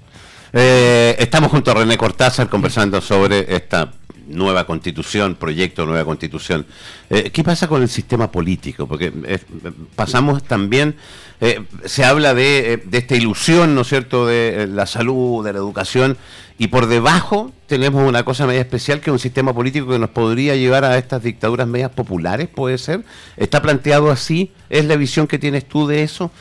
Eh, 0.53 1.15
estamos 1.19 1.51
junto 1.51 1.71
a 1.71 1.73
René 1.75 1.97
Cortázar 1.97 2.49
conversando 2.49 3.01
sobre 3.01 3.53
esta 3.53 3.91
nueva 4.27 4.65
constitución, 4.65 5.35
proyecto 5.35 5.83
de 5.83 5.87
nueva 5.87 6.05
constitución. 6.05 6.65
Eh, 7.09 7.31
¿Qué 7.31 7.43
pasa 7.43 7.67
con 7.67 7.81
el 7.81 7.89
sistema 7.89 8.31
político? 8.31 8.87
Porque 8.87 9.11
eh, 9.25 9.39
pasamos 9.95 10.43
también, 10.43 10.95
eh, 11.39 11.63
se 11.85 12.03
habla 12.03 12.33
de, 12.33 12.83
de, 12.85 12.97
esta 12.97 13.15
ilusión, 13.15 13.75
¿no 13.75 13.81
es 13.81 13.87
cierto?, 13.87 14.25
de 14.25 14.67
la 14.67 14.85
salud, 14.85 15.45
de 15.45 15.53
la 15.53 15.59
educación, 15.59 16.17
y 16.57 16.67
por 16.67 16.87
debajo 16.87 17.51
tenemos 17.67 18.07
una 18.07 18.25
cosa 18.25 18.47
media 18.47 18.61
especial 18.61 18.99
que 18.99 19.11
es 19.11 19.13
un 19.13 19.19
sistema 19.19 19.53
político 19.53 19.87
que 19.89 19.99
nos 19.99 20.09
podría 20.09 20.55
llevar 20.55 20.83
a 20.83 20.97
estas 20.97 21.21
dictaduras 21.21 21.67
medias 21.67 21.91
populares, 21.91 22.47
puede 22.47 22.79
ser. 22.79 23.03
¿Está 23.37 23.61
planteado 23.61 24.09
así? 24.09 24.51
¿Es 24.69 24.85
la 24.85 24.95
visión 24.95 25.27
que 25.27 25.37
tienes 25.37 25.67
tú 25.67 25.85
de 25.85 26.01
eso? 26.01 26.31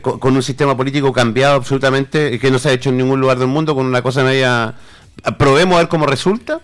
Con, 0.00 0.18
con 0.18 0.34
un 0.34 0.42
sistema 0.42 0.74
político 0.76 1.12
cambiado 1.12 1.56
absolutamente, 1.56 2.38
que 2.38 2.50
no 2.50 2.58
se 2.58 2.70
ha 2.70 2.72
hecho 2.72 2.88
en 2.88 2.96
ningún 2.96 3.20
lugar 3.20 3.38
del 3.38 3.48
mundo, 3.48 3.74
con 3.74 3.86
una 3.86 4.02
cosa 4.02 4.24
media... 4.24 4.74
¿Probemos 5.38 5.76
a 5.76 5.78
ver 5.78 5.88
cómo 5.88 6.06
resulta? 6.06 6.60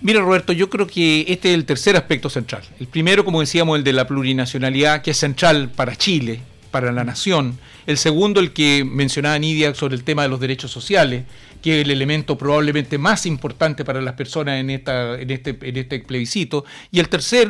Mira, 0.00 0.20
Roberto, 0.20 0.52
yo 0.52 0.68
creo 0.68 0.86
que 0.86 1.24
este 1.28 1.50
es 1.50 1.54
el 1.54 1.64
tercer 1.64 1.96
aspecto 1.96 2.28
central. 2.28 2.62
El 2.78 2.86
primero, 2.86 3.24
como 3.24 3.40
decíamos, 3.40 3.78
el 3.78 3.84
de 3.84 3.92
la 3.92 4.06
plurinacionalidad, 4.06 5.02
que 5.02 5.12
es 5.12 5.16
central 5.16 5.70
para 5.70 5.96
Chile, 5.96 6.40
para 6.70 6.92
la 6.92 7.04
nación. 7.04 7.58
El 7.86 7.96
segundo, 7.96 8.40
el 8.40 8.52
que 8.52 8.84
mencionaba 8.84 9.38
Nidia 9.38 9.74
sobre 9.74 9.94
el 9.94 10.04
tema 10.04 10.22
de 10.22 10.28
los 10.28 10.38
derechos 10.38 10.70
sociales, 10.70 11.24
que 11.62 11.80
es 11.80 11.84
el 11.84 11.90
elemento 11.90 12.36
probablemente 12.36 12.98
más 12.98 13.24
importante 13.24 13.84
para 13.84 14.02
las 14.02 14.14
personas 14.14 14.60
en, 14.60 14.70
esta, 14.70 15.18
en, 15.18 15.30
este, 15.30 15.56
en 15.62 15.76
este 15.76 16.00
plebiscito. 16.00 16.64
Y 16.90 17.00
el 17.00 17.08
tercer 17.08 17.48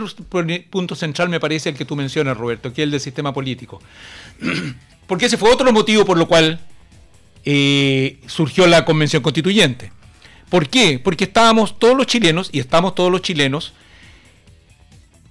punto 0.71 0.95
central 0.95 1.29
me 1.29 1.41
parece 1.41 1.71
el 1.71 1.75
que 1.76 1.85
tú 1.85 1.97
mencionas, 1.97 2.37
Roberto, 2.37 2.73
que 2.73 2.83
es 2.83 2.85
el 2.85 2.93
del 2.93 3.00
sistema 3.00 3.35
político. 3.35 3.83
Porque 5.07 5.26
ese 5.26 5.37
fue 5.37 5.50
otro 5.50 5.73
motivo 5.73 6.05
por 6.05 6.17
lo 6.17 6.29
cual 6.29 6.61
eh, 7.45 8.19
surgió 8.26 8.67
la 8.67 8.85
convención 8.85 9.23
constituyente. 9.23 9.93
¿Por 10.49 10.69
qué? 10.69 10.99
Porque 10.99 11.25
estábamos 11.25 11.79
todos 11.79 11.97
los 11.97 12.07
chilenos, 12.07 12.50
y 12.53 12.61
estamos 12.61 12.95
todos 12.95 13.11
los 13.11 13.23
chilenos, 13.23 13.73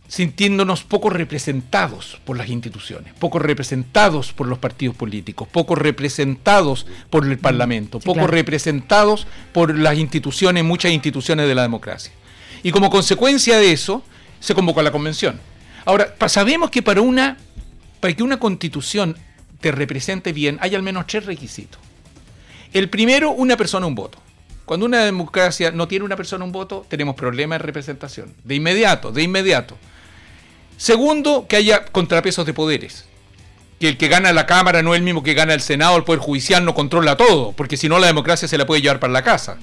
sintiéndonos 0.07 0.84
poco 0.84 1.10
representados 1.10 2.19
por 2.25 2.38
las 2.38 2.50
instituciones, 2.50 3.13
poco 3.13 3.39
representados 3.39 4.34
por 4.34 4.48
los 4.48 4.60
partidos 4.60 4.95
políticos, 4.95 5.48
poco 5.51 5.75
representados 5.75 6.86
por 7.10 7.25
el 7.25 7.39
Parlamento, 7.39 8.00
poco 8.00 8.27
representados 8.27 9.25
por 9.51 9.77
las 9.77 9.98
instituciones, 9.98 10.63
muchas 10.63 10.91
instituciones 10.91 11.48
de 11.48 11.55
la 11.55 11.63
democracia. 11.63 12.13
Y 12.62 12.72
como 12.72 12.89
consecuencia 12.89 13.57
de 13.57 13.72
eso, 13.72 14.03
se 14.39 14.53
convocó 14.53 14.81
a 14.81 14.84
la 14.84 14.91
convención. 14.91 15.39
Ahora, 15.86 16.15
sabemos 16.27 16.69
que 16.69 16.81
para 16.81 17.01
una 17.01 17.38
para 18.00 18.13
que 18.13 18.22
una 18.22 18.38
constitución 18.38 19.17
te 19.60 19.72
represente 19.72 20.31
bien, 20.31 20.60
hay 20.62 20.75
al 20.75 20.84
menos 20.84 21.07
tres 21.07 21.25
requisitos. 21.25 21.79
El 22.72 22.88
primero, 22.88 23.31
una 23.31 23.57
persona, 23.57 23.88
un 23.88 23.95
voto. 23.95 24.19
Cuando 24.65 24.86
una 24.86 25.05
democracia 25.05 25.72
no 25.72 25.88
tiene 25.88 26.05
una 26.05 26.15
persona 26.15 26.43
un 26.43 26.51
voto, 26.51 26.86
tenemos 26.89 27.15
problemas 27.15 27.60
de 27.60 27.65
representación. 27.65 28.34
De 28.43 28.55
inmediato, 28.55 29.12
de 29.12 29.22
inmediato. 29.22 29.77
Segundo, 30.77 31.45
que 31.48 31.55
haya 31.55 31.86
contrapesos 31.86 32.45
de 32.45 32.53
poderes. 32.53 33.05
Que 33.79 33.89
el 33.89 33.98
que 33.98 34.07
gana 34.07 34.34
la 34.34 34.45
Cámara 34.45 34.81
no 34.81 34.93
es 34.93 35.00
el 35.00 35.03
mismo 35.03 35.22
que 35.22 35.34
gana 35.34 35.53
el 35.53 35.62
Senado, 35.62 35.98
el 35.98 36.03
Poder 36.03 36.19
Judicial 36.19 36.65
no 36.65 36.74
controla 36.74 37.15
todo, 37.15 37.51
porque 37.51 37.77
si 37.77 37.88
no 37.88 38.00
la 38.00 38.07
democracia 38.07 38.48
se 38.48 38.57
la 38.57 38.65
puede 38.65 38.81
llevar 38.81 39.00
para 39.00 39.13
la 39.13 39.24
casa. 39.24 39.57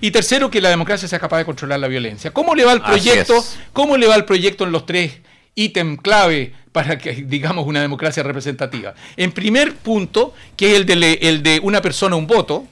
Y 0.00 0.10
tercero, 0.10 0.50
que 0.50 0.60
la 0.60 0.70
democracia 0.70 1.08
sea 1.08 1.18
capaz 1.18 1.38
de 1.38 1.44
controlar 1.44 1.80
la 1.80 1.88
violencia. 1.88 2.30
¿Cómo 2.30 2.54
le 2.54 2.64
va 2.64 2.72
el 2.72 2.82
proyecto? 2.82 3.44
¿Cómo 3.72 3.96
le 3.96 4.06
va 4.06 4.14
el 4.14 4.24
proyecto 4.24 4.64
en 4.64 4.72
los 4.72 4.86
tres 4.86 5.18
ítems 5.54 6.00
clave 6.00 6.52
para 6.72 6.98
que 6.98 7.12
digamos 7.12 7.66
una 7.66 7.80
democracia 7.80 8.22
representativa? 8.22 8.94
En 9.16 9.32
primer 9.32 9.74
punto, 9.74 10.34
que 10.56 10.72
es 10.72 10.76
el 10.76 10.86
de, 10.86 11.18
el 11.22 11.42
de 11.42 11.60
una 11.62 11.80
persona 11.80 12.16
un 12.16 12.26
voto, 12.26 12.66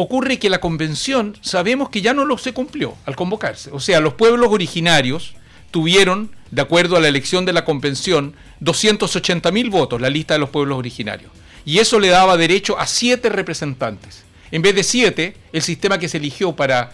ocurre 0.00 0.38
que 0.38 0.50
la 0.50 0.60
convención 0.60 1.36
sabemos 1.40 1.90
que 1.90 2.02
ya 2.02 2.14
no 2.14 2.24
lo 2.24 2.38
se 2.38 2.52
cumplió 2.52 2.96
al 3.06 3.16
convocarse. 3.16 3.70
O 3.72 3.80
sea, 3.80 4.00
los 4.00 4.14
pueblos 4.14 4.50
originarios 4.50 5.34
tuvieron, 5.70 6.30
de 6.50 6.62
acuerdo 6.62 6.96
a 6.96 7.00
la 7.00 7.08
elección 7.08 7.44
de 7.44 7.52
la 7.52 7.64
convención, 7.64 8.34
280 8.60 9.50
mil 9.52 9.70
votos, 9.70 10.00
la 10.00 10.10
lista 10.10 10.34
de 10.34 10.40
los 10.40 10.50
pueblos 10.50 10.78
originarios. 10.78 11.30
Y 11.64 11.78
eso 11.78 12.00
le 12.00 12.08
daba 12.08 12.36
derecho 12.36 12.78
a 12.78 12.86
siete 12.86 13.28
representantes. 13.28 14.24
En 14.50 14.62
vez 14.62 14.74
de 14.74 14.82
siete, 14.82 15.36
el 15.52 15.62
sistema 15.62 15.98
que 15.98 16.08
se 16.08 16.16
eligió 16.16 16.56
para 16.56 16.92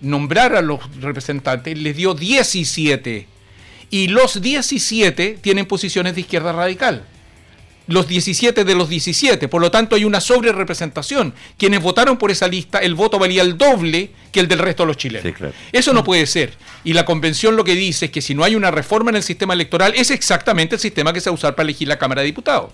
nombrar 0.00 0.54
a 0.54 0.62
los 0.62 0.80
representantes 1.00 1.76
les 1.76 1.96
dio 1.96 2.14
17. 2.14 3.26
Y 3.90 4.08
los 4.08 4.40
17 4.40 5.38
tienen 5.40 5.66
posiciones 5.66 6.14
de 6.14 6.22
izquierda 6.22 6.52
radical 6.52 7.04
los 7.86 8.08
17 8.08 8.64
de 8.64 8.74
los 8.74 8.88
17. 8.88 9.48
Por 9.48 9.60
lo 9.60 9.70
tanto, 9.70 9.96
hay 9.96 10.04
una 10.04 10.20
sobre 10.20 10.52
representación. 10.52 11.34
Quienes 11.58 11.82
votaron 11.82 12.16
por 12.16 12.30
esa 12.30 12.48
lista, 12.48 12.78
el 12.78 12.94
voto 12.94 13.18
valía 13.18 13.42
el 13.42 13.56
doble 13.56 14.10
que 14.32 14.40
el 14.40 14.48
del 14.48 14.58
resto 14.58 14.82
de 14.82 14.86
los 14.88 14.96
chilenos. 14.96 15.34
Eso 15.72 15.92
no 15.92 16.04
puede 16.04 16.26
ser. 16.26 16.54
Y 16.84 16.92
la 16.92 17.04
convención 17.04 17.56
lo 17.56 17.64
que 17.64 17.74
dice 17.74 18.06
es 18.06 18.10
que 18.10 18.22
si 18.22 18.34
no 18.34 18.44
hay 18.44 18.54
una 18.54 18.70
reforma 18.70 19.10
en 19.10 19.16
el 19.16 19.22
sistema 19.22 19.54
electoral, 19.54 19.92
es 19.96 20.10
exactamente 20.10 20.76
el 20.76 20.80
sistema 20.80 21.12
que 21.12 21.20
se 21.20 21.30
va 21.30 21.32
a 21.32 21.34
usar 21.34 21.54
para 21.54 21.64
elegir 21.64 21.88
la 21.88 21.98
Cámara 21.98 22.22
de 22.22 22.26
Diputados. 22.26 22.70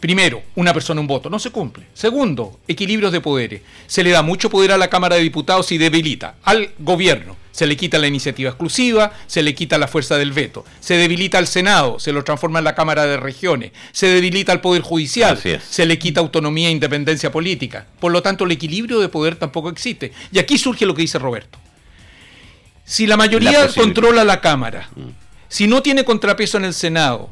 Primero, 0.00 0.42
una 0.54 0.72
persona 0.72 1.00
un 1.00 1.06
voto, 1.06 1.28
no 1.28 1.38
se 1.38 1.50
cumple. 1.50 1.84
Segundo, 1.92 2.58
equilibrios 2.66 3.12
de 3.12 3.20
poderes. 3.20 3.60
Se 3.86 4.02
le 4.02 4.10
da 4.10 4.22
mucho 4.22 4.48
poder 4.48 4.72
a 4.72 4.78
la 4.78 4.88
Cámara 4.88 5.16
de 5.16 5.22
Diputados 5.22 5.70
y 5.72 5.78
debilita 5.78 6.36
al 6.42 6.70
gobierno. 6.78 7.36
Se 7.52 7.66
le 7.66 7.76
quita 7.76 7.98
la 7.98 8.06
iniciativa 8.06 8.48
exclusiva, 8.48 9.12
se 9.26 9.42
le 9.42 9.54
quita 9.54 9.76
la 9.76 9.88
fuerza 9.88 10.16
del 10.16 10.32
veto. 10.32 10.64
Se 10.80 10.96
debilita 10.96 11.36
al 11.36 11.46
Senado, 11.46 11.98
se 11.98 12.12
lo 12.12 12.24
transforma 12.24 12.60
en 12.60 12.64
la 12.64 12.74
Cámara 12.74 13.04
de 13.04 13.18
Regiones. 13.18 13.72
Se 13.92 14.06
debilita 14.06 14.52
al 14.52 14.62
Poder 14.62 14.80
Judicial, 14.80 15.38
se 15.38 15.86
le 15.86 15.98
quita 15.98 16.20
autonomía 16.20 16.68
e 16.68 16.72
independencia 16.72 17.30
política. 17.30 17.86
Por 17.98 18.12
lo 18.12 18.22
tanto, 18.22 18.44
el 18.44 18.52
equilibrio 18.52 19.00
de 19.00 19.10
poder 19.10 19.36
tampoco 19.36 19.68
existe. 19.68 20.12
Y 20.32 20.38
aquí 20.38 20.56
surge 20.56 20.86
lo 20.86 20.94
que 20.94 21.02
dice 21.02 21.18
Roberto. 21.18 21.58
Si 22.84 23.06
la 23.06 23.18
mayoría 23.18 23.68
controla 23.68 24.24
la 24.24 24.40
Cámara, 24.40 24.88
mm. 24.96 25.08
si 25.48 25.66
no 25.66 25.82
tiene 25.82 26.04
contrapeso 26.04 26.56
en 26.56 26.64
el 26.64 26.74
Senado, 26.74 27.28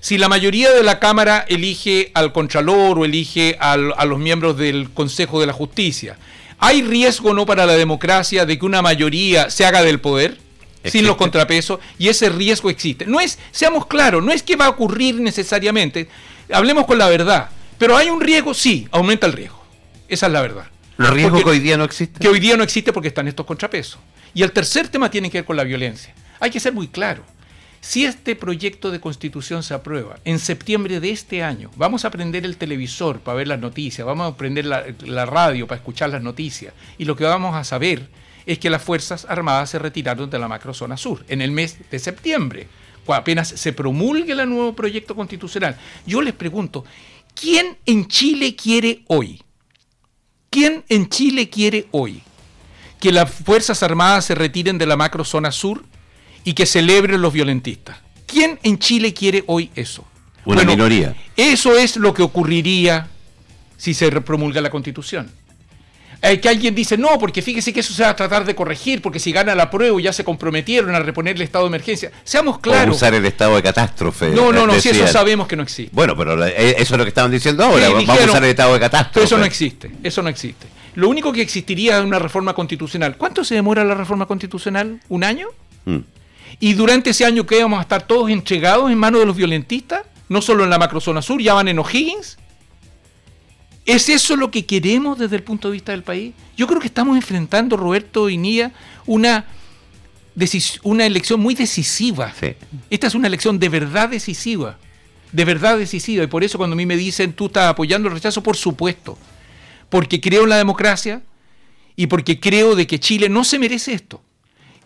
si 0.00 0.18
la 0.18 0.28
mayoría 0.28 0.70
de 0.70 0.82
la 0.82 0.98
Cámara 0.98 1.44
elige 1.48 2.10
al 2.14 2.32
Contralor 2.32 2.98
o 2.98 3.04
elige 3.04 3.56
a 3.60 3.76
los 3.76 4.18
miembros 4.18 4.56
del 4.56 4.90
Consejo 4.90 5.40
de 5.40 5.46
la 5.46 5.52
Justicia, 5.52 6.18
¿hay 6.58 6.82
riesgo 6.82 7.34
no 7.34 7.46
para 7.46 7.66
la 7.66 7.74
democracia 7.74 8.46
de 8.46 8.58
que 8.58 8.66
una 8.66 8.82
mayoría 8.82 9.50
se 9.50 9.66
haga 9.66 9.82
del 9.82 10.00
poder? 10.00 10.38
sin 10.84 11.06
los 11.06 11.16
contrapesos 11.16 11.80
y 11.98 12.08
ese 12.08 12.28
riesgo 12.28 12.70
existe. 12.70 13.06
No 13.06 13.20
es, 13.20 13.38
seamos 13.50 13.86
claros, 13.86 14.22
no 14.22 14.32
es 14.32 14.42
que 14.42 14.56
va 14.56 14.66
a 14.66 14.70
ocurrir 14.70 15.16
necesariamente, 15.20 16.08
hablemos 16.52 16.86
con 16.86 16.98
la 16.98 17.08
verdad, 17.08 17.50
pero 17.78 17.96
hay 17.96 18.08
un 18.08 18.20
riesgo, 18.20 18.54
sí, 18.54 18.88
aumenta 18.90 19.26
el 19.26 19.32
riesgo. 19.32 19.62
Esa 20.08 20.26
es 20.26 20.32
la 20.32 20.40
verdad. 20.40 20.64
¿El 20.98 21.08
riesgo 21.08 21.42
que 21.42 21.50
hoy 21.50 21.60
día 21.60 21.76
no 21.76 21.84
existe? 21.84 22.18
Que 22.18 22.28
hoy 22.28 22.40
día 22.40 22.56
no 22.56 22.64
existe 22.64 22.92
porque 22.92 23.08
están 23.08 23.28
estos 23.28 23.46
contrapesos. 23.46 23.98
Y 24.34 24.42
el 24.42 24.52
tercer 24.52 24.88
tema 24.88 25.10
tiene 25.10 25.30
que 25.30 25.38
ver 25.38 25.44
con 25.44 25.56
la 25.56 25.64
violencia. 25.64 26.14
Hay 26.40 26.50
que 26.50 26.60
ser 26.60 26.72
muy 26.72 26.88
claro. 26.88 27.22
Si 27.80 28.04
este 28.04 28.34
proyecto 28.34 28.90
de 28.90 29.00
constitución 29.00 29.62
se 29.62 29.74
aprueba 29.74 30.18
en 30.24 30.38
septiembre 30.38 31.00
de 31.00 31.10
este 31.10 31.42
año, 31.42 31.70
vamos 31.76 32.04
a 32.04 32.10
prender 32.10 32.44
el 32.44 32.56
televisor 32.56 33.20
para 33.20 33.36
ver 33.36 33.48
las 33.48 33.60
noticias, 33.60 34.06
vamos 34.06 34.32
a 34.32 34.36
prender 34.36 34.64
la, 34.64 35.26
radio 35.26 35.66
para 35.66 35.78
escuchar 35.78 36.10
las 36.10 36.22
noticias, 36.22 36.74
y 36.98 37.04
lo 37.04 37.16
que 37.16 37.24
vamos 37.24 37.54
a 37.54 37.64
saber 37.64 38.08
es 38.46 38.58
que 38.58 38.70
las 38.70 38.82
Fuerzas 38.82 39.26
Armadas 39.28 39.70
se 39.70 39.78
retiraron 39.78 40.28
de 40.28 40.38
la 40.38 40.48
macrozona 40.48 40.96
sur 40.96 41.24
en 41.28 41.40
el 41.40 41.50
mes 41.50 41.78
de 41.90 41.98
septiembre, 41.98 42.66
apenas 43.14 43.48
se 43.48 43.72
promulgue 43.72 44.32
el 44.32 44.48
nuevo 44.48 44.74
proyecto 44.74 45.14
constitucional. 45.14 45.76
Yo 46.06 46.20
les 46.20 46.34
pregunto, 46.34 46.84
¿quién 47.34 47.78
en 47.86 48.06
Chile 48.06 48.54
quiere 48.54 49.02
hoy? 49.06 49.42
¿Quién 50.50 50.84
en 50.88 51.08
Chile 51.08 51.48
quiere 51.48 51.88
hoy 51.90 52.22
que 53.00 53.12
las 53.12 53.30
Fuerzas 53.30 53.82
Armadas 53.82 54.24
se 54.24 54.34
retiren 54.34 54.78
de 54.78 54.86
la 54.86 54.96
macrozona 54.96 55.52
sur 55.52 55.84
y 56.48 56.54
que 56.54 56.64
celebren 56.64 57.20
los 57.20 57.30
violentistas. 57.30 57.98
¿Quién 58.26 58.58
en 58.62 58.78
Chile 58.78 59.12
quiere 59.12 59.44
hoy 59.48 59.70
eso? 59.74 60.06
Una 60.46 60.64
minoría. 60.64 61.14
Eso 61.36 61.76
es 61.76 61.96
lo 61.96 62.14
que 62.14 62.22
ocurriría 62.22 63.06
si 63.76 63.92
se 63.92 64.10
promulga 64.22 64.62
la 64.62 64.70
constitución. 64.70 65.30
Eh, 66.22 66.40
que 66.40 66.48
alguien 66.48 66.74
dice, 66.74 66.96
no, 66.96 67.18
porque 67.18 67.42
fíjese 67.42 67.74
que 67.74 67.80
eso 67.80 67.92
se 67.92 68.02
va 68.02 68.08
a 68.08 68.16
tratar 68.16 68.46
de 68.46 68.54
corregir, 68.54 69.02
porque 69.02 69.20
si 69.20 69.30
gana 69.30 69.54
la 69.54 69.70
prueba 69.70 70.00
ya 70.00 70.10
se 70.10 70.24
comprometieron 70.24 70.94
a 70.94 71.00
reponer 71.00 71.36
el 71.36 71.42
estado 71.42 71.66
de 71.66 71.68
emergencia. 71.68 72.12
Seamos 72.24 72.60
claros. 72.60 72.94
O 72.94 72.96
usar 72.96 73.12
el 73.12 73.26
estado 73.26 73.54
de 73.54 73.62
catástrofe. 73.62 74.30
No, 74.30 74.50
no, 74.50 74.66
no, 74.66 74.80
si 74.80 74.88
eso 74.88 75.06
sabemos 75.06 75.48
que 75.48 75.54
no 75.54 75.64
existe. 75.64 75.94
Bueno, 75.94 76.16
pero 76.16 76.46
eh, 76.46 76.76
eso 76.78 76.94
es 76.94 76.98
lo 76.98 77.04
que 77.04 77.10
estaban 77.10 77.30
diciendo 77.30 77.62
ahora, 77.62 77.90
vamos 77.90 78.08
a 78.08 78.24
usar 78.24 78.42
el 78.42 78.48
estado 78.48 78.72
de 78.72 78.80
catástrofe. 78.80 79.26
Eso 79.26 79.36
no 79.36 79.44
existe, 79.44 79.90
eso 80.02 80.22
no 80.22 80.30
existe. 80.30 80.66
Lo 80.94 81.10
único 81.10 81.30
que 81.30 81.42
existiría 81.42 81.98
es 81.98 82.04
una 82.04 82.18
reforma 82.18 82.54
constitucional. 82.54 83.18
¿Cuánto 83.18 83.44
se 83.44 83.54
demora 83.54 83.84
la 83.84 83.94
reforma 83.94 84.24
constitucional? 84.24 84.98
¿Un 85.10 85.24
año? 85.24 85.48
Mm. 85.84 85.98
Y 86.60 86.74
durante 86.74 87.10
ese 87.10 87.24
año 87.24 87.46
que 87.46 87.62
vamos 87.62 87.78
a 87.78 87.82
estar 87.82 88.06
todos 88.06 88.30
entregados 88.30 88.90
en 88.90 88.98
manos 88.98 89.20
de 89.20 89.26
los 89.26 89.36
violentistas, 89.36 90.02
no 90.28 90.42
solo 90.42 90.64
en 90.64 90.70
la 90.70 90.78
macrozona 90.78 91.22
sur, 91.22 91.40
ya 91.40 91.54
van 91.54 91.68
en 91.68 91.78
O'Higgins. 91.78 92.38
¿Es 93.84 94.08
eso 94.10 94.36
lo 94.36 94.50
que 94.50 94.66
queremos 94.66 95.18
desde 95.18 95.36
el 95.36 95.42
punto 95.42 95.68
de 95.68 95.72
vista 95.72 95.92
del 95.92 96.02
país? 96.02 96.34
Yo 96.56 96.66
creo 96.66 96.78
que 96.78 96.88
estamos 96.88 97.16
enfrentando, 97.16 97.76
Roberto 97.76 98.28
y 98.28 98.36
Nia, 98.36 98.72
una, 99.06 99.46
una 100.82 101.06
elección 101.06 101.40
muy 101.40 101.54
decisiva. 101.54 102.34
Esta 102.90 103.06
es 103.06 103.14
una 103.14 103.28
elección 103.28 103.58
de 103.58 103.68
verdad 103.70 104.10
decisiva. 104.10 104.76
De 105.32 105.44
verdad 105.46 105.78
decisiva. 105.78 106.24
Y 106.24 106.26
por 106.26 106.44
eso 106.44 106.58
cuando 106.58 106.74
a 106.74 106.76
mí 106.76 106.84
me 106.84 106.98
dicen, 106.98 107.32
tú 107.32 107.46
estás 107.46 107.70
apoyando 107.70 108.08
el 108.08 108.14
rechazo, 108.14 108.42
por 108.42 108.56
supuesto. 108.56 109.16
Porque 109.88 110.20
creo 110.20 110.42
en 110.42 110.50
la 110.50 110.58
democracia 110.58 111.22
y 111.96 112.08
porque 112.08 112.38
creo 112.38 112.76
de 112.76 112.86
que 112.86 113.00
Chile 113.00 113.30
no 113.30 113.42
se 113.42 113.58
merece 113.58 113.94
esto. 113.94 114.22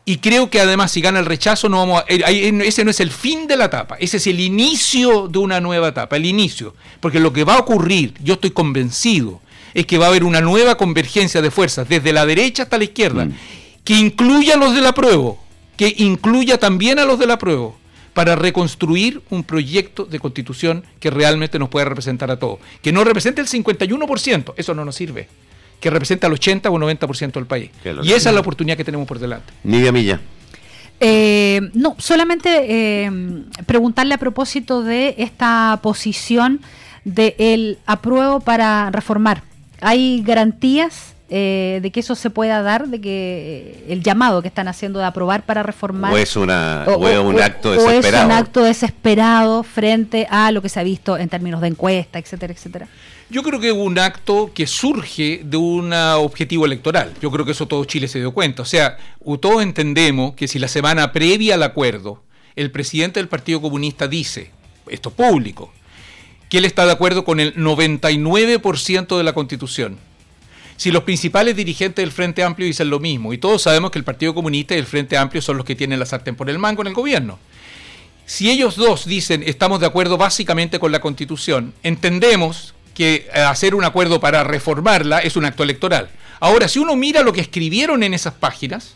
Y 0.05 0.19
creo 0.19 0.51
que 0.51 0.61
además 0.61 0.91
si 0.91 1.01
gana 1.01 1.21
el 1.21 1.27
rechazo, 1.27 1.69
no 1.69 1.79
vamos 1.79 2.03
eh, 2.09 2.53
ese 2.65 2.85
no 2.85 2.91
es 2.91 3.01
el 3.01 3.11
fin 3.11 3.47
de 3.47 3.57
la 3.57 3.67
etapa, 3.67 3.97
ese 4.01 4.17
es 4.17 4.27
el 4.27 4.41
inicio 4.41 5.29
de 5.29 5.39
una 5.39 5.61
nueva 5.61 5.89
etapa, 5.89 6.17
el 6.17 6.27
inicio. 6.27 6.75
Porque 7.01 7.21
lo 7.21 7.33
que 7.33 7.45
va 7.45 7.55
a 7.55 7.61
ocurrir, 7.61 8.15
yo 8.23 8.35
estoy 8.35 8.51
convencido, 8.51 9.41
es 9.75 9.87
que 9.87 9.99
va 9.99 10.07
a 10.07 10.09
haber 10.09 10.25
una 10.25 10.41
nueva 10.41 10.77
convergencia 10.77 11.41
de 11.41 11.51
fuerzas 11.51 11.89
desde 11.89 12.13
la 12.13 12.27
derecha 12.27 12.65
hasta 12.65 12.79
la 12.79 12.85
izquierda, 12.85 13.27
mm. 13.27 13.33
que 13.85 13.95
incluya 13.95 14.55
a 14.55 14.59
los 14.59 14.75
de 14.75 14.81
la 14.81 14.93
prueba, 14.93 15.35
que 15.77 15.95
incluya 15.99 16.59
también 16.59 16.99
a 16.99 17.05
los 17.05 17.19
de 17.21 17.27
la 17.27 17.39
prueba, 17.39 17.71
para 18.13 18.35
reconstruir 18.35 19.23
un 19.31 19.45
proyecto 19.45 20.05
de 20.05 20.19
constitución 20.19 20.85
que 20.99 21.11
realmente 21.11 21.59
nos 21.59 21.71
pueda 21.71 21.87
representar 21.87 22.31
a 22.31 22.39
todos. 22.39 22.59
Que 22.83 22.93
no 22.93 23.05
represente 23.05 23.41
el 23.41 23.47
51%, 23.47 24.55
eso 24.57 24.75
no 24.75 24.85
nos 24.85 24.97
sirve 24.97 25.29
que 25.83 25.91
representa 25.91 26.29
el 26.29 26.33
80 26.35 26.71
o 26.71 26.79
90% 26.79 27.33
del 27.33 27.47
país. 27.47 27.71
Y 28.03 28.13
esa 28.13 28.29
es 28.31 28.35
la 28.35 28.41
oportunidad 28.41 28.77
que 28.77 28.85
tenemos 28.85 29.07
por 29.07 29.19
delante. 29.19 29.53
Nidia 29.65 29.91
Milla. 29.91 30.21
Eh, 31.01 31.61
no, 31.75 31.97
solamente 31.99 32.49
eh, 33.05 33.11
preguntarle 33.67 34.15
a 34.15 34.19
propósito 34.19 34.85
de 34.85 35.17
esta 35.19 35.81
posición 35.83 36.61
del 37.05 37.35
el 37.39 37.79
apruebo 37.85 38.39
para 38.39 38.91
reformar. 38.93 39.43
¿Hay 39.81 40.23
garantías 40.23 41.15
eh, 41.29 41.81
de 41.83 41.91
que 41.91 41.99
eso 41.99 42.15
se 42.15 42.31
pueda 42.31 42.63
dar, 42.63 42.87
de 42.87 43.01
que 43.01 43.85
el 43.89 44.05
llamado 44.05 44.41
que 44.41 44.49
están 44.49 44.69
haciendo 44.69 45.01
de 45.01 45.07
aprobar 45.07 45.43
para 45.43 45.65
reformar... 45.65 46.13
O 46.13 46.17
es, 46.17 46.37
una, 46.37 46.85
un 46.87 47.41
acto 47.41 47.73
desesperado. 47.73 47.97
O 47.97 48.01
es 48.21 48.25
un 48.25 48.31
acto 48.31 48.63
desesperado 48.63 49.63
frente 49.65 50.29
a 50.31 50.53
lo 50.53 50.63
que 50.63 50.69
se 50.69 50.79
ha 50.79 50.85
visto 50.85 51.19
en 51.19 51.29
términos 51.29 51.61
de 51.61 51.69
encuesta, 51.69 52.21
etcétera, 52.21 52.53
etcétera. 52.53 52.87
Yo 53.33 53.43
creo 53.43 53.61
que 53.61 53.69
es 53.69 53.75
un 53.75 53.99
acto 53.99 54.51
que 54.55 54.67
surge 54.67 55.41
de 55.43 55.57
un 55.57 55.91
objetivo 55.95 56.67
electoral. 56.67 57.15
Yo 57.23 57.31
creo 57.31 57.47
que 57.47 57.53
eso 57.53 57.67
todo 57.67 57.87
Chile 57.87 58.07
se 58.07 58.19
dio 58.19 58.33
cuenta. 58.33 58.61
O 58.61 58.67
sea, 58.67 58.99
todos 59.41 59.63
entendemos 59.63 60.35
que 60.35 60.47
si 60.47 60.59
la 60.59 60.69
semana 60.69 61.13
previa 61.13 61.55
al 61.55 61.63
acuerdo, 61.63 62.23
el 62.57 62.71
presidente 62.71 63.21
del 63.21 63.31
Partido 63.31 63.63
Comunista 63.63 64.07
dice, 64.07 64.51
esto 64.87 65.09
es 65.09 65.15
público, 65.15 65.73
que 66.51 66.59
él 66.59 66.67
está 66.67 66.85
de 66.85 66.93
acuerdo 66.93 67.25
con 67.25 67.41
el 67.41 67.55
99% 67.55 69.17
de 69.17 69.25
la 69.25 69.33
Constitución. 69.33 69.97
Si 70.77 70.91
los 70.91 71.05
principales 71.05 71.57
dirigentes 71.57 72.03
del 72.03 72.13
Frente 72.13 72.43
Amplio 72.43 72.67
dicen 72.67 72.91
lo 72.91 73.01
mismo, 73.01 73.33
y 73.33 73.39
todos 73.39 73.63
sabemos 73.63 73.93
que 73.93 73.99
el 73.99 74.05
Partido 74.05 74.35
Comunista 74.35 74.75
y 74.75 74.79
el 74.79 74.85
Frente 74.85 75.17
Amplio 75.17 75.41
son 75.41 75.57
los 75.57 75.65
que 75.65 75.75
tienen 75.75 75.99
la 75.99 76.05
sartén 76.05 76.37
por 76.37 76.51
el 76.51 76.59
mango 76.59 76.83
en 76.83 76.89
el 76.89 76.95
gobierno. 76.95 77.39
Si 78.27 78.51
ellos 78.51 78.77
dos 78.77 79.07
dicen 79.07 79.43
estamos 79.47 79.81
de 79.81 79.87
acuerdo 79.87 80.19
básicamente 80.19 80.79
con 80.79 80.93
la 80.93 81.01
Constitución, 81.01 81.73
entendemos 81.83 82.75
que 82.95 83.29
eh, 83.33 83.41
hacer 83.41 83.75
un 83.75 83.85
acuerdo 83.85 84.21
para 84.21 84.45
reformarla 84.45 85.19
es 85.19 85.37
un 85.37 85.45
acto 85.45 85.63
electoral. 85.63 86.09
Ahora, 86.41 86.69
si 86.69 86.79
uno 86.79 86.97
mira 86.97 87.23
lo 87.23 87.33
que 87.33 87.41
escribieron 87.41 88.03
en 88.03 88.15
esas 88.15 88.35
páginas, 88.35 88.95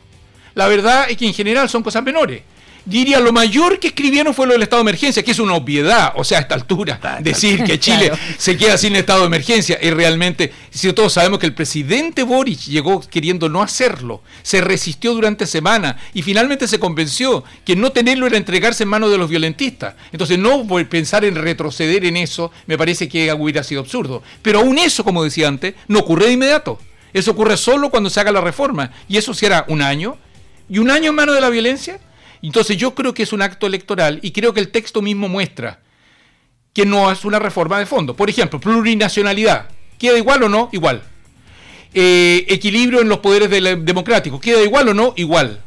la 0.54 0.68
verdad 0.68 1.06
es 1.08 1.16
que 1.16 1.26
en 1.26 1.34
general 1.34 1.68
son 1.68 1.82
cosas 1.82 2.02
menores 2.02 2.42
diría 2.86 3.20
lo 3.20 3.32
mayor 3.32 3.78
que 3.78 3.88
escribieron 3.88 4.32
fue 4.32 4.46
lo 4.46 4.54
del 4.54 4.62
estado 4.62 4.82
de 4.82 4.90
emergencia, 4.90 5.22
que 5.22 5.32
es 5.32 5.38
una 5.38 5.54
obviedad, 5.54 6.12
o 6.16 6.24
sea, 6.24 6.38
a 6.38 6.40
esta 6.42 6.54
altura, 6.54 6.98
decir 7.20 7.62
que 7.64 7.78
Chile 7.78 8.12
se 8.38 8.56
queda 8.56 8.78
sin 8.78 8.96
estado 8.96 9.20
de 9.20 9.26
emergencia 9.26 9.78
y 9.82 9.90
realmente, 9.90 10.52
si 10.70 10.90
todos 10.92 11.12
sabemos 11.12 11.38
que 11.38 11.46
el 11.46 11.54
presidente 11.54 12.22
Boric 12.22 12.60
llegó 12.60 13.00
queriendo 13.00 13.48
no 13.48 13.62
hacerlo, 13.62 14.22
se 14.42 14.60
resistió 14.60 15.12
durante 15.12 15.46
semanas 15.46 15.96
y 16.14 16.22
finalmente 16.22 16.68
se 16.68 16.78
convenció 16.78 17.44
que 17.64 17.76
no 17.76 17.90
tenerlo 17.90 18.26
era 18.26 18.36
entregarse 18.36 18.84
en 18.84 18.88
manos 18.88 19.10
de 19.10 19.18
los 19.18 19.28
violentistas. 19.28 19.94
Entonces, 20.12 20.38
no 20.38 20.66
pensar 20.88 21.24
en 21.24 21.34
retroceder 21.34 22.04
en 22.04 22.16
eso 22.16 22.52
me 22.66 22.78
parece 22.78 23.08
que 23.08 23.32
hubiera 23.32 23.62
sido 23.64 23.80
absurdo. 23.80 24.22
Pero 24.42 24.60
aún 24.60 24.78
eso, 24.78 25.04
como 25.04 25.24
decía 25.24 25.48
antes, 25.48 25.74
no 25.88 25.98
ocurre 25.98 26.26
de 26.26 26.32
inmediato. 26.32 26.78
Eso 27.12 27.32
ocurre 27.32 27.56
solo 27.56 27.90
cuando 27.90 28.10
se 28.10 28.20
haga 28.20 28.32
la 28.32 28.40
reforma. 28.40 28.92
Y 29.08 29.16
eso 29.16 29.34
será 29.34 29.64
un 29.68 29.82
año. 29.82 30.16
¿Y 30.68 30.78
un 30.78 30.90
año 30.90 31.10
en 31.10 31.16
manos 31.16 31.34
de 31.34 31.40
la 31.40 31.50
violencia? 31.50 32.00
Entonces 32.42 32.76
yo 32.76 32.94
creo 32.94 33.14
que 33.14 33.22
es 33.22 33.32
un 33.32 33.42
acto 33.42 33.66
electoral 33.66 34.18
y 34.22 34.32
creo 34.32 34.52
que 34.52 34.60
el 34.60 34.70
texto 34.70 35.02
mismo 35.02 35.28
muestra 35.28 35.80
que 36.72 36.84
no 36.84 37.10
es 37.10 37.24
una 37.24 37.38
reforma 37.38 37.78
de 37.78 37.86
fondo. 37.86 38.14
Por 38.14 38.28
ejemplo, 38.28 38.60
plurinacionalidad. 38.60 39.68
¿Queda 39.98 40.18
igual 40.18 40.42
o 40.42 40.48
no? 40.48 40.68
Igual. 40.72 41.02
Eh, 41.94 42.44
equilibrio 42.48 43.00
en 43.00 43.08
los 43.08 43.20
poderes 43.20 43.48
democráticos. 43.82 44.40
¿Queda 44.40 44.62
igual 44.62 44.88
o 44.90 44.94
no? 44.94 45.14
Igual. 45.16 45.62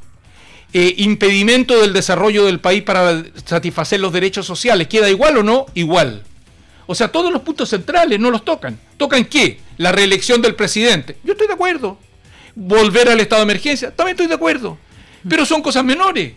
Eh, 0.71 0.93
impedimento 0.97 1.81
del 1.81 1.93
desarrollo 1.93 2.45
del 2.45 2.59
país 2.59 2.83
para 2.83 3.23
satisfacer 3.43 3.99
los 3.99 4.13
derechos 4.13 4.45
sociales. 4.45 4.87
¿Queda 4.87 5.09
igual 5.09 5.37
o 5.37 5.43
no? 5.43 5.65
Igual. 5.73 6.23
O 6.85 6.93
sea, 6.93 7.07
todos 7.07 7.33
los 7.33 7.41
puntos 7.41 7.69
centrales 7.69 8.19
no 8.19 8.29
los 8.29 8.45
tocan. 8.45 8.79
¿Tocan 8.97 9.25
qué? 9.25 9.59
La 9.77 9.91
reelección 9.91 10.43
del 10.43 10.53
presidente. 10.53 11.17
Yo 11.23 11.31
estoy 11.31 11.47
de 11.47 11.53
acuerdo. 11.53 11.97
Volver 12.53 13.09
al 13.09 13.19
estado 13.19 13.41
de 13.43 13.51
emergencia. 13.51 13.89
También 13.95 14.13
estoy 14.13 14.27
de 14.27 14.35
acuerdo 14.35 14.77
pero 15.27 15.45
son 15.45 15.61
cosas 15.61 15.83
menores. 15.83 16.33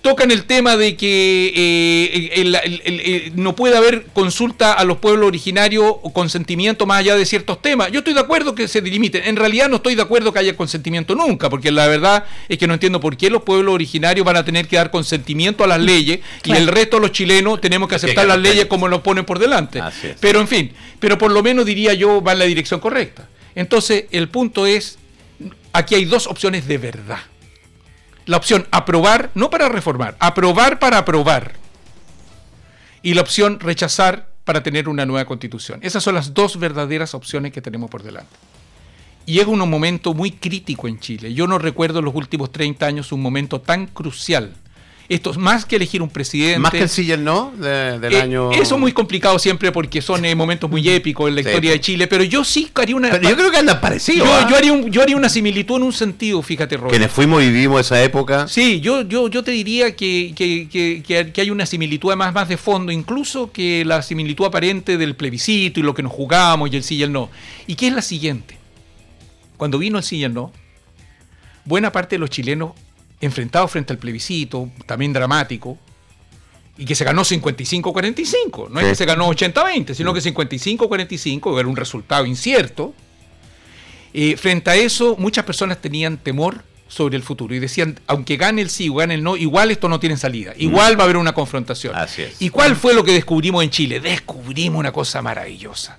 Tocan 0.00 0.30
el 0.30 0.44
tema 0.44 0.76
de 0.76 0.96
que 0.96 1.52
eh, 1.54 3.32
no 3.34 3.56
puede 3.56 3.76
haber 3.76 4.06
consulta 4.12 4.72
a 4.72 4.84
los 4.84 4.98
pueblos 4.98 5.26
originarios 5.26 5.84
o 6.02 6.12
consentimiento 6.12 6.86
más 6.86 6.98
allá 6.98 7.16
de 7.16 7.26
ciertos 7.26 7.60
temas. 7.60 7.90
Yo 7.90 7.98
estoy 7.98 8.14
de 8.14 8.20
acuerdo 8.20 8.54
que 8.54 8.68
se 8.68 8.80
delimiten. 8.80 9.24
En 9.24 9.36
realidad 9.36 9.68
no 9.68 9.76
estoy 9.76 9.94
de 9.94 10.02
acuerdo 10.02 10.32
que 10.32 10.38
haya 10.38 10.56
consentimiento 10.56 11.14
nunca, 11.14 11.50
porque 11.50 11.72
la 11.72 11.86
verdad 11.88 12.24
es 12.48 12.58
que 12.58 12.66
no 12.66 12.74
entiendo 12.74 13.00
por 13.00 13.16
qué 13.16 13.30
los 13.30 13.42
pueblos 13.42 13.74
originarios 13.74 14.24
van 14.24 14.36
a 14.36 14.44
tener 14.44 14.68
que 14.68 14.76
dar 14.76 14.90
consentimiento 14.90 15.64
a 15.64 15.66
las 15.66 15.80
leyes 15.80 16.20
y 16.44 16.52
el 16.52 16.68
resto 16.68 16.96
de 16.96 17.02
los 17.02 17.12
chilenos 17.12 17.60
tenemos 17.60 17.88
que 17.88 17.96
aceptar 17.96 18.26
las 18.26 18.38
leyes 18.38 18.66
como 18.66 18.88
nos 18.88 19.00
ponen 19.00 19.24
por 19.24 19.38
delante. 19.38 19.82
Pero 20.20 20.40
en 20.40 20.48
fin, 20.48 20.72
pero 21.00 21.18
por 21.18 21.32
lo 21.32 21.42
menos 21.42 21.66
diría 21.66 21.94
yo 21.94 22.22
va 22.22 22.32
en 22.32 22.38
la 22.38 22.44
dirección 22.44 22.80
correcta. 22.80 23.28
Entonces 23.54 24.04
el 24.10 24.28
punto 24.28 24.66
es, 24.66 24.98
aquí 25.72 25.94
hay 25.94 26.04
dos 26.04 26.26
opciones 26.26 26.68
de 26.68 26.78
verdad 26.78 27.20
la 28.26 28.36
opción 28.36 28.66
aprobar, 28.70 29.30
no 29.34 29.50
para 29.50 29.68
reformar, 29.68 30.16
aprobar 30.18 30.78
para 30.78 30.98
aprobar. 30.98 31.54
Y 33.02 33.14
la 33.14 33.22
opción 33.22 33.60
rechazar 33.60 34.28
para 34.44 34.62
tener 34.62 34.88
una 34.88 35.06
nueva 35.06 35.24
constitución. 35.24 35.80
Esas 35.82 36.02
son 36.02 36.14
las 36.14 36.34
dos 36.34 36.58
verdaderas 36.58 37.14
opciones 37.14 37.52
que 37.52 37.62
tenemos 37.62 37.88
por 37.88 38.02
delante. 38.02 38.36
Y 39.26 39.40
es 39.40 39.46
un 39.46 39.58
momento 39.68 40.14
muy 40.14 40.32
crítico 40.32 40.86
en 40.86 41.00
Chile. 41.00 41.34
Yo 41.34 41.46
no 41.46 41.58
recuerdo 41.58 42.00
en 42.00 42.04
los 42.04 42.14
últimos 42.14 42.52
30 42.52 42.86
años 42.86 43.12
un 43.12 43.22
momento 43.22 43.60
tan 43.60 43.86
crucial 43.86 44.54
Esto 45.08 45.30
es 45.30 45.36
más 45.36 45.64
que 45.64 45.76
elegir 45.76 46.02
un 46.02 46.08
presidente. 46.08 46.58
Más 46.58 46.72
que 46.72 46.80
el 46.82 46.88
sí 46.88 47.02
y 47.02 47.12
el 47.12 47.22
no 47.22 47.52
de- 47.56 47.98
del 48.00 48.12
Eh, 48.14 48.20
año. 48.22 48.50
Eso 48.50 48.74
es 48.74 48.80
muy 48.80 48.90
complicado 48.92 49.38
siempre 49.38 49.70
porque 49.70 50.02
son 50.02 50.24
eh, 50.24 50.34
momentos 50.34 50.68
muy 50.68 50.88
épicos 50.88 51.28
en 51.28 51.36
la 51.36 51.42
Sí. 51.42 51.48
historia 51.48 51.70
de 51.70 51.80
Chile, 51.80 52.06
pero 52.08 52.24
yo 52.24 52.42
sí 52.44 52.68
haría 52.74 52.96
una... 52.96 53.10
Pero 53.10 53.28
yo 53.28 53.36
creo 53.36 53.50
que 53.52 53.58
anda 53.58 53.80
parecido. 53.80 54.24
yo, 54.24 54.34
¿ah? 54.34 54.46
yo 54.50 54.56
haría 54.56 54.72
un- 54.72 54.90
yo 54.90 55.02
haría 55.02 55.16
una 55.16 55.28
similitud 55.28 55.76
en 55.76 55.84
un 55.84 55.92
sentido, 55.92 56.42
fíjate, 56.42 56.76
Roberto. 56.76 56.90
Quienes 56.90 57.12
fuimos 57.12 57.42
y 57.44 57.50
vivimos 57.50 57.80
esa 57.82 58.02
época. 58.02 58.48
Sí, 58.48 58.80
yo, 58.80 59.02
yo, 59.02 59.28
yo 59.28 59.44
te 59.44 59.52
diría 59.52 59.94
que, 59.94 60.32
que- 60.34 60.68
que- 60.68 61.02
que- 61.06 61.32
que 61.32 61.40
hay 61.40 61.50
una 61.50 61.66
similitud 61.66 62.08
además 62.10 62.34
más 62.34 62.48
de 62.48 62.56
fondo, 62.56 62.90
incluso 62.90 63.52
que 63.52 63.84
la 63.84 64.02
similitud 64.02 64.44
aparente 64.46 64.96
del 64.98 65.14
plebiscito 65.14 65.78
y 65.78 65.82
lo 65.84 65.94
que 65.94 66.02
nos 66.02 66.12
jugamos 66.12 66.68
y 66.72 66.76
el 66.76 66.82
sí 66.82 66.96
y 66.96 67.02
el 67.04 67.12
no. 67.12 67.30
¿Y 67.68 67.76
qué 67.76 67.86
es 67.88 67.92
la 67.94 68.02
siguiente? 68.02 68.56
Cuando 69.56 69.78
vino 69.78 69.98
el 69.98 70.04
sí 70.04 70.16
y 70.16 70.24
el 70.24 70.34
no, 70.34 70.52
buena 71.64 71.92
parte 71.92 72.16
de 72.16 72.20
los 72.20 72.30
chilenos 72.30 72.72
enfrentados 73.20 73.70
frente 73.70 73.92
al 73.92 73.98
plebiscito, 73.98 74.70
también 74.86 75.12
dramático, 75.12 75.78
y 76.78 76.84
que 76.84 76.94
se 76.94 77.04
ganó 77.04 77.22
55-45, 77.22 78.68
no 78.68 78.80
es 78.80 78.86
que 78.86 78.94
se 78.94 79.06
ganó 79.06 79.30
80-20, 79.30 79.94
sino 79.94 80.12
que 80.12 80.20
55-45 80.20 81.58
era 81.58 81.68
un 81.68 81.76
resultado 81.76 82.26
incierto. 82.26 82.94
Eh, 84.12 84.36
frente 84.36 84.70
a 84.70 84.76
eso, 84.76 85.16
muchas 85.18 85.44
personas 85.44 85.80
tenían 85.80 86.18
temor 86.18 86.62
sobre 86.88 87.16
el 87.16 87.22
futuro 87.22 87.54
y 87.54 87.58
decían, 87.58 87.98
aunque 88.06 88.36
gane 88.36 88.62
el 88.62 88.70
sí 88.70 88.88
o 88.88 88.94
gane 88.94 89.14
el 89.14 89.22
no, 89.22 89.36
igual 89.36 89.70
esto 89.70 89.88
no 89.88 89.98
tiene 89.98 90.16
salida, 90.16 90.52
igual 90.56 90.98
va 90.98 91.02
a 91.02 91.04
haber 91.04 91.16
una 91.16 91.32
confrontación. 91.32 91.94
Así 91.96 92.22
es. 92.22 92.40
¿Y 92.40 92.50
cuál 92.50 92.76
fue 92.76 92.94
lo 92.94 93.02
que 93.04 93.12
descubrimos 93.12 93.64
en 93.64 93.70
Chile? 93.70 94.00
Descubrimos 94.00 94.78
una 94.78 94.92
cosa 94.92 95.22
maravillosa. 95.22 95.98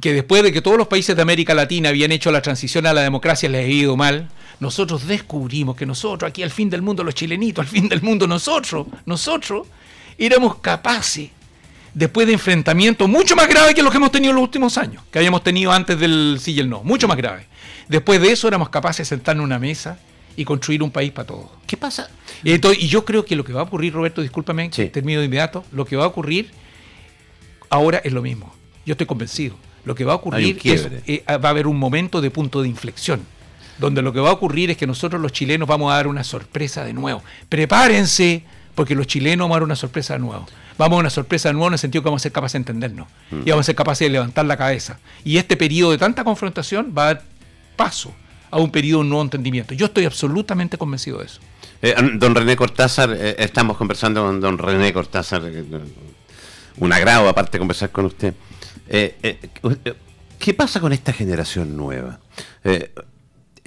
Que 0.00 0.12
después 0.12 0.42
de 0.42 0.52
que 0.52 0.60
todos 0.60 0.76
los 0.76 0.88
países 0.88 1.14
de 1.14 1.22
América 1.22 1.54
Latina 1.54 1.88
habían 1.90 2.10
hecho 2.12 2.30
la 2.32 2.42
transición 2.42 2.86
a 2.86 2.92
la 2.92 3.02
democracia 3.02 3.48
les 3.48 3.64
había 3.64 3.74
ido 3.82 3.96
mal, 3.96 4.28
nosotros 4.60 5.06
descubrimos 5.06 5.76
que 5.76 5.86
nosotros, 5.86 6.28
aquí 6.28 6.42
al 6.42 6.50
fin 6.50 6.68
del 6.70 6.82
mundo, 6.82 7.04
los 7.04 7.14
chilenitos, 7.14 7.64
al 7.64 7.68
fin 7.70 7.88
del 7.88 8.02
mundo, 8.02 8.26
nosotros, 8.26 8.86
nosotros, 9.06 9.66
éramos 10.18 10.56
capaces, 10.56 11.30
después 11.92 12.26
de 12.26 12.32
enfrentamientos 12.32 13.08
mucho 13.08 13.36
más 13.36 13.48
graves 13.48 13.74
que 13.74 13.82
los 13.82 13.90
que 13.92 13.98
hemos 13.98 14.10
tenido 14.10 14.30
en 14.30 14.36
los 14.36 14.42
últimos 14.42 14.76
años, 14.78 15.02
que 15.12 15.18
habíamos 15.18 15.44
tenido 15.44 15.72
antes 15.72 15.98
del 15.98 16.38
sí 16.40 16.52
y 16.52 16.60
el 16.60 16.68
no, 16.68 16.82
mucho 16.82 17.06
más 17.06 17.16
graves. 17.16 17.46
Después 17.88 18.20
de 18.20 18.32
eso 18.32 18.48
éramos 18.48 18.68
capaces 18.70 19.08
de 19.08 19.16
sentarnos 19.16 19.42
en 19.42 19.46
una 19.46 19.58
mesa 19.58 19.98
y 20.36 20.44
construir 20.44 20.82
un 20.82 20.90
país 20.90 21.12
para 21.12 21.26
todos. 21.28 21.46
¿Qué 21.66 21.76
pasa? 21.76 22.08
Entonces, 22.42 22.82
y 22.82 22.88
yo 22.88 23.04
creo 23.04 23.24
que 23.24 23.36
lo 23.36 23.44
que 23.44 23.52
va 23.52 23.60
a 23.60 23.64
ocurrir, 23.64 23.92
Roberto, 23.92 24.22
discúlpame, 24.22 24.70
Sí. 24.72 24.88
termino 24.88 25.20
de 25.20 25.26
inmediato, 25.26 25.64
lo 25.70 25.84
que 25.84 25.94
va 25.94 26.04
a 26.04 26.08
ocurrir 26.08 26.50
ahora 27.70 28.00
es 28.02 28.12
lo 28.12 28.22
mismo. 28.22 28.52
Yo 28.84 28.92
estoy 28.92 29.06
convencido. 29.06 29.56
Lo 29.84 29.94
que 29.94 30.04
va 30.04 30.14
a 30.14 30.16
ocurrir 30.16 30.58
es, 30.64 30.88
eh, 31.06 31.22
va 31.28 31.48
a 31.48 31.50
haber 31.50 31.66
un 31.66 31.78
momento 31.78 32.20
de 32.20 32.30
punto 32.30 32.62
de 32.62 32.68
inflexión, 32.68 33.20
donde 33.78 34.02
lo 34.02 34.12
que 34.12 34.20
va 34.20 34.30
a 34.30 34.32
ocurrir 34.32 34.70
es 34.70 34.76
que 34.76 34.86
nosotros 34.86 35.20
los 35.20 35.32
chilenos 35.32 35.68
vamos 35.68 35.92
a 35.92 35.96
dar 35.96 36.06
una 36.06 36.24
sorpresa 36.24 36.84
de 36.84 36.92
nuevo. 36.92 37.22
Prepárense, 37.48 38.44
porque 38.74 38.94
los 38.94 39.06
chilenos 39.06 39.44
vamos 39.44 39.56
a 39.56 39.58
dar 39.58 39.64
una 39.64 39.76
sorpresa 39.76 40.14
de 40.14 40.20
nuevo. 40.20 40.46
Vamos 40.76 40.92
a 40.92 40.96
dar 40.96 41.00
una 41.00 41.10
sorpresa 41.10 41.48
de 41.48 41.52
nuevo 41.52 41.68
en 41.68 41.74
el 41.74 41.78
sentido 41.78 42.02
que 42.02 42.06
vamos 42.06 42.22
a 42.22 42.24
ser 42.24 42.32
capaces 42.32 42.54
de 42.54 42.58
entendernos 42.58 43.08
y 43.30 43.50
vamos 43.50 43.64
a 43.64 43.66
ser 43.66 43.74
capaces 43.74 44.06
de 44.06 44.10
levantar 44.10 44.46
la 44.46 44.56
cabeza. 44.56 44.98
Y 45.24 45.36
este 45.36 45.56
periodo 45.56 45.92
de 45.92 45.98
tanta 45.98 46.24
confrontación 46.24 46.92
va 46.96 47.02
a 47.02 47.14
dar 47.14 47.22
paso 47.76 48.12
a 48.50 48.58
un 48.58 48.70
periodo 48.70 49.02
de 49.02 49.08
nuevo 49.08 49.22
entendimiento. 49.22 49.74
Yo 49.74 49.86
estoy 49.86 50.04
absolutamente 50.04 50.78
convencido 50.78 51.18
de 51.18 51.26
eso. 51.26 51.40
Eh, 51.82 51.94
don 52.14 52.34
René 52.34 52.56
Cortázar, 52.56 53.12
eh, 53.12 53.36
estamos 53.38 53.76
conversando 53.76 54.24
con 54.24 54.40
don 54.40 54.58
René 54.58 54.92
Cortázar. 54.92 55.42
eh, 55.44 55.64
un 56.78 56.92
agrado 56.92 57.28
aparte 57.28 57.58
conversar 57.58 57.90
con 57.90 58.06
usted. 58.06 58.34
Eh, 58.96 59.16
eh, 59.24 59.38
eh, 59.84 59.94
¿Qué 60.38 60.54
pasa 60.54 60.78
con 60.78 60.92
esta 60.92 61.12
generación 61.12 61.76
nueva? 61.76 62.20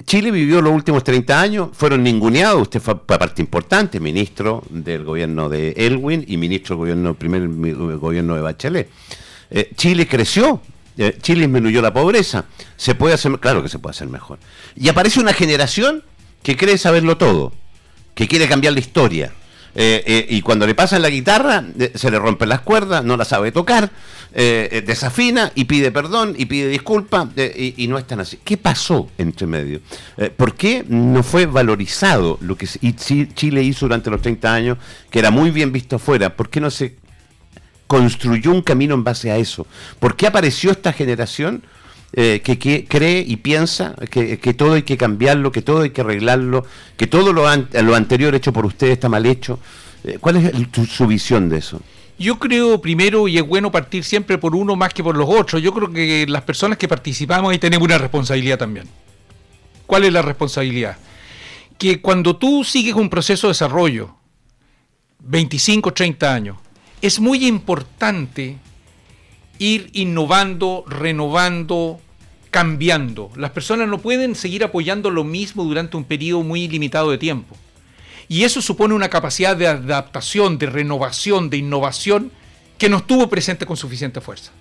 Chile 0.06 0.30
vivió 0.30 0.62
los 0.62 0.72
últimos 0.72 1.04
30 1.04 1.38
años, 1.38 1.68
fueron 1.74 2.02
ninguneados, 2.02 2.62
usted 2.62 2.80
fue 2.80 2.98
pa- 3.04 3.18
parte 3.18 3.42
importante, 3.42 4.00
ministro 4.00 4.62
del 4.70 5.04
gobierno 5.04 5.50
de 5.50 5.72
Elwin 5.76 6.24
y 6.26 6.38
ministro 6.38 6.76
del 6.76 6.78
gobierno, 6.78 7.12
primer 7.14 7.46
gobierno 7.98 8.36
de 8.36 8.40
Bachelet. 8.40 8.88
Chile 9.76 10.06
creció, 10.08 10.62
Chile 11.20 11.42
disminuyó 11.42 11.82
la 11.82 11.92
pobreza, 11.92 12.46
se 12.78 12.94
puede 12.94 13.14
hacer, 13.14 13.38
claro 13.38 13.62
que 13.62 13.68
se 13.68 13.78
puede 13.78 13.90
hacer 13.90 14.08
mejor. 14.08 14.38
Y 14.76 14.88
aparece 14.88 15.20
una 15.20 15.34
generación 15.34 16.04
que 16.42 16.56
cree 16.56 16.78
saberlo 16.78 17.18
todo, 17.18 17.52
que 18.14 18.26
quiere 18.28 18.48
cambiar 18.48 18.72
la 18.72 18.80
historia. 18.80 19.32
Eh, 19.80 20.02
eh, 20.06 20.26
y 20.30 20.42
cuando 20.42 20.66
le 20.66 20.74
pasan 20.74 21.02
la 21.02 21.08
guitarra, 21.08 21.64
se 21.94 22.10
le 22.10 22.18
rompen 22.18 22.48
las 22.48 22.62
cuerdas, 22.62 23.04
no 23.04 23.16
la 23.16 23.24
sabe 23.24 23.52
tocar, 23.52 23.92
eh, 24.34 24.82
desafina 24.84 25.52
y 25.54 25.66
pide 25.66 25.92
perdón 25.92 26.34
y 26.36 26.46
pide 26.46 26.66
disculpas, 26.66 27.28
eh, 27.36 27.74
y, 27.76 27.84
y 27.84 27.86
no 27.86 27.96
es 27.96 28.04
tan 28.04 28.18
así. 28.18 28.40
¿Qué 28.42 28.56
pasó 28.56 29.08
entre 29.18 29.46
medio? 29.46 29.80
¿Por 30.36 30.56
qué 30.56 30.84
no 30.88 31.22
fue 31.22 31.46
valorizado 31.46 32.38
lo 32.40 32.56
que 32.56 32.66
Chile 32.66 33.62
hizo 33.62 33.86
durante 33.86 34.10
los 34.10 34.20
30 34.20 34.52
años, 34.52 34.78
que 35.10 35.20
era 35.20 35.30
muy 35.30 35.52
bien 35.52 35.70
visto 35.70 35.94
afuera? 35.94 36.34
¿Por 36.34 36.50
qué 36.50 36.60
no 36.60 36.72
se 36.72 36.96
construyó 37.86 38.50
un 38.50 38.62
camino 38.62 38.96
en 38.96 39.04
base 39.04 39.30
a 39.30 39.36
eso? 39.36 39.64
¿Por 40.00 40.16
qué 40.16 40.26
apareció 40.26 40.72
esta 40.72 40.92
generación 40.92 41.62
eh, 42.12 42.40
que, 42.42 42.84
cree 42.86 43.20
y 43.26 43.36
piensa 43.36 43.94
que, 44.10 44.38
que 44.38 44.54
todo 44.54 44.74
hay 44.74 44.82
que 44.82 44.96
cambiarlo, 44.96 45.52
que 45.52 45.62
todo 45.62 45.82
hay 45.82 45.90
que 45.90 46.00
arreglarlo, 46.00 46.64
que 46.96 47.06
todo 47.06 47.32
lo, 47.32 47.44
lo 47.82 47.94
anterior 47.94 48.34
hecho 48.34 48.52
por 48.52 48.64
ustedes 48.66 48.94
está 48.94 49.08
mal 49.08 49.26
hecho? 49.26 49.58
Eh, 50.04 50.18
¿Cuál 50.20 50.36
es 50.36 50.70
tu- 50.72 50.86
su 50.86 51.06
visión 51.06 51.48
de 51.48 51.58
eso? 51.58 51.80
Yo 52.18 52.38
creo 52.38 52.80
primero, 52.80 53.28
y 53.28 53.38
es 53.38 53.46
bueno 53.46 53.70
partir 53.70 54.02
siempre 54.04 54.38
por 54.38 54.56
uno 54.56 54.74
más 54.74 54.92
que 54.92 55.04
por 55.04 55.16
los 55.16 55.28
otros, 55.28 55.62
yo 55.62 55.72
creo 55.72 55.92
que 55.92 56.26
las 56.28 56.42
personas 56.42 56.76
que 56.78 56.88
participamos 56.88 57.52
ahí 57.52 57.58
tenemos 57.58 57.86
una 57.86 57.98
responsabilidad 57.98 58.58
también. 58.58 58.88
¿Cuál 59.86 60.04
es 60.04 60.12
la 60.12 60.22
responsabilidad? 60.22 60.96
Que 61.78 62.00
cuando 62.00 62.36
tú 62.36 62.64
sigues 62.64 62.94
un 62.94 63.08
proceso 63.08 63.46
de 63.46 63.52
desarrollo, 63.52 64.16
25, 65.20 65.92
30 65.92 66.34
años, 66.34 66.56
es 67.00 67.20
muy 67.20 67.46
importante 67.46 68.56
ir 69.58 69.90
innovando, 69.92 70.84
renovando, 70.86 72.00
cambiando. 72.50 73.30
Las 73.36 73.50
personas 73.50 73.88
no 73.88 73.98
pueden 73.98 74.34
seguir 74.34 74.64
apoyando 74.64 75.10
lo 75.10 75.24
mismo 75.24 75.64
durante 75.64 75.96
un 75.96 76.04
periodo 76.04 76.42
muy 76.42 76.68
limitado 76.68 77.10
de 77.10 77.18
tiempo. 77.18 77.56
Y 78.28 78.44
eso 78.44 78.60
supone 78.60 78.94
una 78.94 79.08
capacidad 79.08 79.56
de 79.56 79.66
adaptación, 79.66 80.58
de 80.58 80.66
renovación, 80.66 81.50
de 81.50 81.56
innovación 81.56 82.30
que 82.76 82.88
no 82.88 82.98
estuvo 82.98 83.28
presente 83.28 83.66
con 83.66 83.76
suficiente 83.76 84.20
fuerza. 84.20 84.52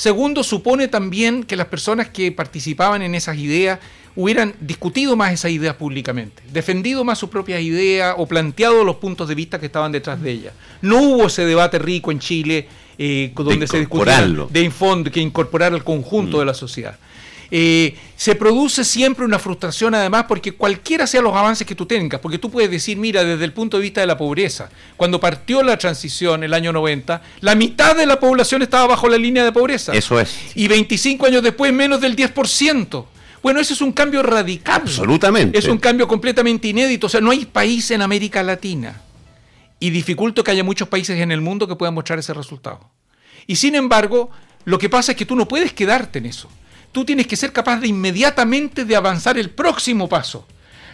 Segundo, 0.00 0.42
supone 0.44 0.88
también 0.88 1.44
que 1.44 1.56
las 1.56 1.66
personas 1.66 2.08
que 2.08 2.32
participaban 2.32 3.02
en 3.02 3.14
esas 3.14 3.36
ideas 3.36 3.80
hubieran 4.16 4.54
discutido 4.58 5.14
más 5.14 5.30
esas 5.30 5.50
ideas 5.50 5.74
públicamente, 5.74 6.42
defendido 6.50 7.04
más 7.04 7.18
sus 7.18 7.28
propias 7.28 7.60
ideas 7.60 8.14
o 8.16 8.26
planteado 8.26 8.82
los 8.82 8.96
puntos 8.96 9.28
de 9.28 9.34
vista 9.34 9.60
que 9.60 9.66
estaban 9.66 9.92
detrás 9.92 10.22
de 10.22 10.30
ellas. 10.30 10.54
No 10.80 11.02
hubo 11.02 11.26
ese 11.26 11.44
debate 11.44 11.78
rico 11.78 12.10
en 12.12 12.18
Chile 12.18 12.66
eh, 12.96 13.30
donde 13.36 13.66
se 13.66 13.78
discutía 13.78 14.26
de 14.48 14.62
infondo, 14.62 15.10
que 15.10 15.20
incorporar 15.20 15.74
al 15.74 15.84
conjunto 15.84 16.38
de 16.38 16.46
la 16.46 16.54
sociedad. 16.54 16.98
Eh, 17.50 17.96
se 18.16 18.34
produce 18.34 18.84
siempre 18.84 19.24
una 19.24 19.38
frustración 19.38 19.94
además 19.94 20.26
porque 20.28 20.52
cualquiera 20.52 21.06
sean 21.06 21.24
los 21.24 21.34
avances 21.34 21.66
que 21.66 21.74
tú 21.74 21.86
tengas, 21.86 22.20
porque 22.20 22.38
tú 22.38 22.50
puedes 22.50 22.70
decir, 22.70 22.96
mira, 22.96 23.24
desde 23.24 23.44
el 23.44 23.52
punto 23.52 23.76
de 23.78 23.82
vista 23.82 24.00
de 24.00 24.06
la 24.06 24.16
pobreza, 24.16 24.68
cuando 24.96 25.18
partió 25.18 25.62
la 25.62 25.76
transición 25.76 26.44
el 26.44 26.54
año 26.54 26.72
90, 26.72 27.22
la 27.40 27.54
mitad 27.54 27.96
de 27.96 28.06
la 28.06 28.20
población 28.20 28.62
estaba 28.62 28.86
bajo 28.86 29.08
la 29.08 29.16
línea 29.16 29.42
de 29.44 29.52
pobreza. 29.52 29.92
Eso 29.92 30.20
es. 30.20 30.36
Y 30.54 30.68
25 30.68 31.26
años 31.26 31.42
después 31.42 31.72
menos 31.72 32.00
del 32.00 32.14
10%. 32.14 33.04
Bueno, 33.42 33.58
eso 33.60 33.72
es 33.72 33.80
un 33.80 33.92
cambio 33.92 34.22
radical. 34.22 34.82
Absolutamente. 34.82 35.58
Es 35.58 35.66
un 35.66 35.78
cambio 35.78 36.06
completamente 36.06 36.68
inédito. 36.68 37.06
O 37.06 37.10
sea, 37.10 37.20
no 37.20 37.30
hay 37.30 37.46
país 37.46 37.90
en 37.90 38.02
América 38.02 38.42
Latina. 38.42 39.00
Y 39.78 39.90
dificulto 39.90 40.44
que 40.44 40.50
haya 40.50 40.62
muchos 40.62 40.88
países 40.88 41.18
en 41.18 41.32
el 41.32 41.40
mundo 41.40 41.66
que 41.66 41.74
puedan 41.74 41.94
mostrar 41.94 42.18
ese 42.18 42.34
resultado. 42.34 42.90
Y 43.46 43.56
sin 43.56 43.74
embargo, 43.74 44.30
lo 44.66 44.78
que 44.78 44.90
pasa 44.90 45.12
es 45.12 45.18
que 45.18 45.24
tú 45.24 45.34
no 45.34 45.48
puedes 45.48 45.72
quedarte 45.72 46.18
en 46.18 46.26
eso. 46.26 46.50
Tú 46.92 47.04
tienes 47.04 47.26
que 47.26 47.36
ser 47.36 47.52
capaz 47.52 47.78
de 47.80 47.88
inmediatamente 47.88 48.84
de 48.84 48.96
avanzar 48.96 49.38
el 49.38 49.50
próximo 49.50 50.08
paso. 50.08 50.46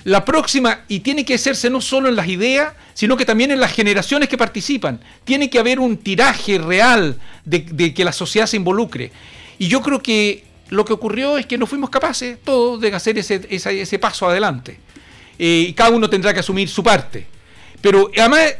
La 0.04 0.24
próxima, 0.24 0.85
y 0.87 1.00
tiene 1.00 1.24
que 1.24 1.35
hacerse 1.35 1.68
no 1.68 1.80
solo 1.80 2.09
en 2.09 2.14
las 2.14 2.28
ideas, 2.28 2.74
sino 2.94 3.16
que 3.16 3.24
también 3.24 3.50
en 3.50 3.59
las 3.59 3.72
generaciones 3.72 4.28
que 4.28 4.38
participan. 4.38 5.00
Tiene 5.24 5.50
que 5.50 5.59
haber 5.59 5.80
un 5.80 5.96
tiraje 5.96 6.59
real 6.59 7.18
de, 7.44 7.92
que 7.92 8.04
la 8.04 8.12
sociedad 8.12 8.46
se 8.46 8.56
involucre. 8.56 9.11
Y 9.59 9.66
yo 9.68 9.82
creo 9.82 10.00
que 10.00 10.44
lo 10.68 10.85
que 10.85 10.92
ocurrió 10.92 11.38
es 11.38 11.46
que 11.46 11.59
no 11.59 11.66
fuimos 11.66 11.90
capaces 11.90 12.38
todos 12.44 12.80
de 12.80 12.94
hacer 12.94 13.18
ese, 13.18 13.46
ese 13.50 13.98
paso 13.98 14.28
adelante. 14.28 14.78
Eh, 15.38 15.66
y 15.68 15.72
cada 15.72 15.90
uno 15.90 16.09
tendrá 16.09 16.32
que 16.32 16.40
asumir 16.40 16.68
su 16.68 16.82
parte. 16.82 17.26
Pero 17.80 18.11
además, 18.16 18.54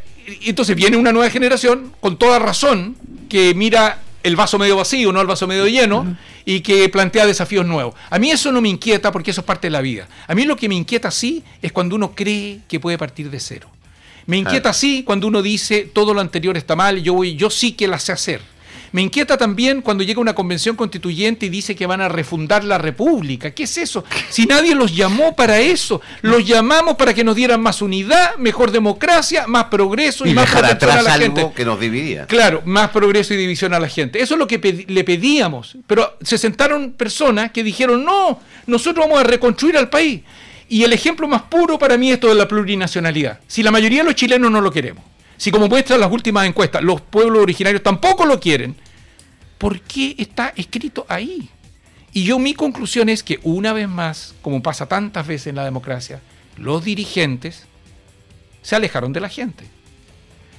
entonces 0.45 0.75
viene 0.75 0.97
una 0.97 1.13
nueva 1.13 1.31
generación, 1.31 1.95
con 2.01 2.19
toda 2.19 2.39
razón, 2.39 2.97
que 3.29 3.55
mira 3.55 4.01
el 4.27 4.35
vaso 4.35 4.59
medio 4.59 4.77
vacío, 4.77 5.13
no 5.13 5.21
el 5.21 5.27
vaso 5.29 5.47
medio 5.47 5.69
lleno, 5.69 6.17
y 6.45 6.61
que 6.61 6.89
plantea 6.89 7.27
desafíos 7.27 7.65
nuevos. 7.65 7.95
A 8.11 8.19
mí 8.19 8.33
eso 8.33 8.51
no 8.51 8.61
me 8.61 8.69
inquieta 8.69 9.13
porque 9.13 9.31
eso 9.31 9.43
es 9.43 9.45
parte 9.47 9.69
de 9.69 9.71
la 9.71 9.81
vida. 9.81 10.09
A 10.27 10.35
mí 10.35 10.45
lo 10.45 10.57
que 10.57 10.69
me 10.69 10.75
inquieta 10.75 11.13
sí 11.13 11.45
es 11.63 11.71
cuando 11.71 11.95
uno 11.95 12.13
cree 12.13 12.61
que 12.67 12.81
puede 12.81 12.99
partir 12.99 13.31
de 13.31 13.39
cero. 13.39 13.71
Me 14.27 14.37
inquieta 14.37 14.73
sí 14.73 15.05
cuando 15.05 15.29
uno 15.29 15.43
dice 15.43 15.83
todo 15.93 16.13
lo 16.13 16.21
anterior 16.21 16.57
está 16.57 16.75
mal, 16.75 17.01
yo 17.01 17.15
voy, 17.15 17.37
yo 17.37 17.51
sí 17.51 17.73
que 17.73 17.87
la 17.87 18.01
sé 18.01 18.11
hacer. 18.11 18.41
Me 18.93 19.03
inquieta 19.03 19.37
también 19.37 19.83
cuando 19.83 20.05
llega 20.05 20.21
una 20.21 20.35
convención 20.35 20.77
constituyente 20.77 21.47
y 21.47 21.49
dice 21.49 21.75
que 21.75 21.87
van 21.87 22.01
a 22.01 22.09
refundar 22.09 22.65
la 22.65 22.79
república. 22.79 23.51
¿Qué 23.51 23.65
es 23.65 23.77
eso? 23.79 24.05
Si 24.31 24.47
nadie 24.47 24.75
los 24.75 24.95
llamó 24.95 25.35
para 25.35 25.59
eso, 25.59 26.01
los 26.23 26.47
llamamos 26.47 26.97
para 26.97 27.15
que 27.15 27.25
nos 27.25 27.37
dieran 27.37 27.61
más 27.61 27.83
unidad, 27.83 28.37
mejor 28.37 28.71
democracia, 28.71 29.47
más 29.47 29.65
progreso 29.65 30.27
y, 30.27 30.35
más 30.35 30.51
protección 30.51 30.91
a 30.91 31.03
la 31.03 31.19
gente. 31.19 31.51
que 31.55 31.65
nos 31.65 31.81
dividía. 31.81 32.27
Claro, 32.27 32.63
más 32.65 32.91
progreso 32.91 33.35
y 33.35 33.37
división 33.37 33.75
a 33.75 33.81
la 33.81 33.89
gente. 33.89 34.21
Eso 34.21 34.35
es 34.35 34.39
lo 34.39 34.47
que 34.47 34.85
le 34.89 35.05
pedíamos. 35.05 35.77
Pero 35.87 36.17
se 36.23 36.39
sentaron 36.39 36.93
personas 36.93 37.51
que 37.51 37.63
dijeron, 37.63 38.05
no, 38.05 38.41
nosotros 38.67 39.07
vamos 39.07 39.21
a 39.21 39.25
reconstruir 39.25 39.77
al 39.77 39.89
país. 39.89 40.23
Y 40.69 40.83
el 40.83 40.93
ejemplo 40.93 41.29
más 41.29 41.43
puro 41.43 41.79
para 41.79 41.97
mí 41.97 42.11
es 42.11 42.19
todo 42.19 42.33
de 42.33 42.39
la 42.39 42.49
plurinacionalidad. 42.49 43.41
Si 43.47 43.63
la 43.63 43.71
mayoría 43.71 43.99
de 43.99 44.05
los 44.05 44.15
chilenos 44.15 44.51
no 44.51 44.61
lo 44.61 44.71
queremos, 44.73 45.05
si 45.37 45.51
como 45.51 45.69
muestran 45.69 46.01
las 46.01 46.11
últimas 46.11 46.47
encuestas, 46.47 46.83
los 46.83 47.01
pueblos 47.01 47.43
originarios 47.43 47.83
tampoco 47.83 48.25
lo 48.25 48.41
quieren, 48.41 48.77
¿por 49.59 49.81
qué 49.81 50.15
está 50.19 50.53
escrito 50.57 51.05
ahí? 51.09 51.51
Y 52.13 52.25
yo 52.25 52.39
mi 52.39 52.55
conclusión 52.55 53.09
es 53.09 53.23
que 53.23 53.39
una 53.43 53.73
vez 53.73 53.89
más, 53.89 54.35
como 54.41 54.63
pasa 54.63 54.87
tantas 54.87 55.27
veces 55.27 55.49
en 55.49 55.57
la 55.57 55.65
democracia, 55.65 56.21
los 56.57 56.85
dirigentes 56.85 57.67
se 58.63 58.75
alejaron 58.75 59.13
de 59.13 59.21
la 59.21 59.29
gente. 59.29 59.65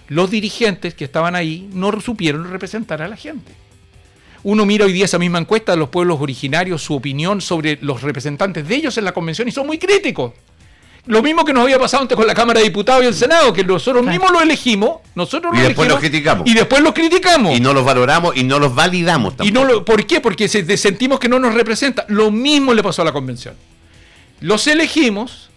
Los 0.08 0.30
dirigentes 0.30 0.94
que 0.94 1.06
estaban 1.06 1.36
ahí 1.36 1.68
no 1.74 2.00
supieron 2.00 2.50
representar 2.50 3.02
a 3.02 3.08
la 3.08 3.18
gente. 3.18 3.52
Uno 4.44 4.66
mira 4.66 4.86
hoy 4.86 4.94
día 4.94 5.06
esa 5.06 5.20
misma 5.20 5.40
encuesta 5.40 5.74
de 5.74 5.78
los 5.78 5.90
pueblos 5.90 6.22
originarios, 6.22 6.84
su 6.84 6.96
opinión 6.96 7.42
sobre 7.42 7.80
los 7.82 8.04
representantes 8.04 8.68
de 8.68 8.76
ellos 8.76 8.98
en 8.98 9.06
la 9.06 9.12
convención 9.12 9.48
y 9.48 9.52
son 9.52 9.68
muy 9.68 9.78
críticos. 9.78 10.34
Lo 11.08 11.22
mismo 11.24 11.46
que 11.46 11.54
nos 11.54 11.64
había 11.64 11.80
pasado 11.80 12.04
antes 12.04 12.16
con 12.16 12.28
la 12.28 12.34
Cámara 12.34 12.60
de 12.60 12.66
Diputados 12.66 13.04
y 13.04 13.08
el 13.08 13.14
Senado, 13.14 13.54
que 13.54 13.64
nosotros 13.64 14.06
mismos 14.06 14.32
lo 14.32 14.42
elegimos, 14.42 14.98
nosotros 15.16 15.54
y 15.58 15.62
después 15.62 15.90
los 15.90 16.00
criticamos. 16.00 16.48
Y 16.48 16.54
después 16.54 16.82
los 16.82 16.94
criticamos. 16.94 17.58
Y 17.58 17.62
no 17.62 17.74
los 17.74 17.86
valoramos 17.86 18.36
y 18.36 18.44
no 18.44 18.60
los 18.60 18.76
validamos 18.76 19.38
tampoco. 19.38 19.48
Y 19.48 19.52
no 19.52 19.64
lo, 19.64 19.86
¿Por 19.86 20.06
qué? 20.06 20.20
Porque 20.20 20.48
sentimos 20.48 21.20
que 21.20 21.30
no 21.30 21.40
nos 21.40 21.54
representa. 21.54 22.06
Lo 22.10 22.30
mismo 22.30 22.74
le 22.74 22.84
pasó 22.84 23.02
a 23.02 23.06
la 23.06 23.14
convención. 23.14 23.56
Los 24.42 24.68
elegimos, 24.68 25.50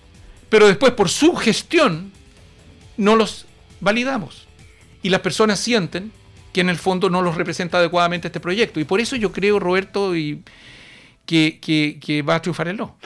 pero 0.48 0.66
después 0.66 0.92
por 0.92 1.08
su 1.08 1.34
gestión 1.34 2.12
no 2.96 3.16
los 3.16 3.46
validamos. 3.80 4.46
Y 5.02 5.08
las 5.08 5.20
personas 5.20 5.58
sienten 5.58 6.12
que 6.52 6.60
en 6.60 6.68
el 6.68 6.76
fondo 6.76 7.10
no 7.10 7.22
los 7.22 7.36
representa 7.36 7.78
adecuadamente 7.78 8.28
este 8.28 8.40
proyecto. 8.40 8.80
Y 8.80 8.84
por 8.84 9.00
eso 9.00 9.16
yo 9.16 9.32
creo, 9.32 9.58
Roberto, 9.58 10.16
y, 10.16 10.42
que, 11.26 11.98
que, 12.00 12.22
va 12.22 12.36
a 12.36 12.42
triunfar 12.42 12.68
el 12.68 12.76
no. 12.76 12.96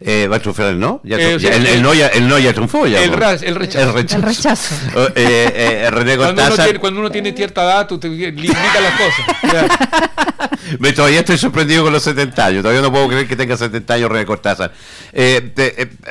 Eh, 0.00 0.28
¿Va 0.30 0.36
a 0.36 0.38
triunfar 0.40 0.66
el 0.66 0.80
no? 0.80 1.00
Ya, 1.04 1.16
eh, 1.18 1.34
el, 1.34 1.82
no 1.82 1.94
ya, 1.94 2.08
el 2.08 2.28
no 2.28 2.38
ya 2.38 2.52
triunfó. 2.52 2.86
Ya, 2.86 3.02
el, 3.02 3.12
rechazo. 3.12 3.44
El 3.44 3.54
rechazo. 3.54 4.16
El 4.16 4.22
rechazo. 4.22 4.74
Oh, 4.96 5.08
eh, 5.14 5.88
cuando, 6.16 6.42
uno 6.42 6.54
tiene, 6.54 6.78
cuando, 6.78 7.00
uno 7.00 7.10
tiene, 7.10 7.32
cierta 7.32 7.64
edad, 7.64 7.86
tú 7.86 7.98
te 7.98 8.08
limitas 8.08 8.82
las 8.82 9.00
cosas. 9.00 10.50
Me, 10.78 10.92
todavía 10.92 11.20
estoy 11.20 11.38
sorprendido 11.38 11.84
con 11.84 11.92
los 11.92 12.02
70 12.02 12.46
años. 12.46 12.62
Todavía 12.62 12.82
no 12.82 12.92
puedo 12.92 13.08
creer 13.08 13.26
que 13.26 13.36
tenga 13.36 13.56
70 13.56 13.94
años 13.94 14.10
René 14.10 14.26
Cortázar. 14.26 14.72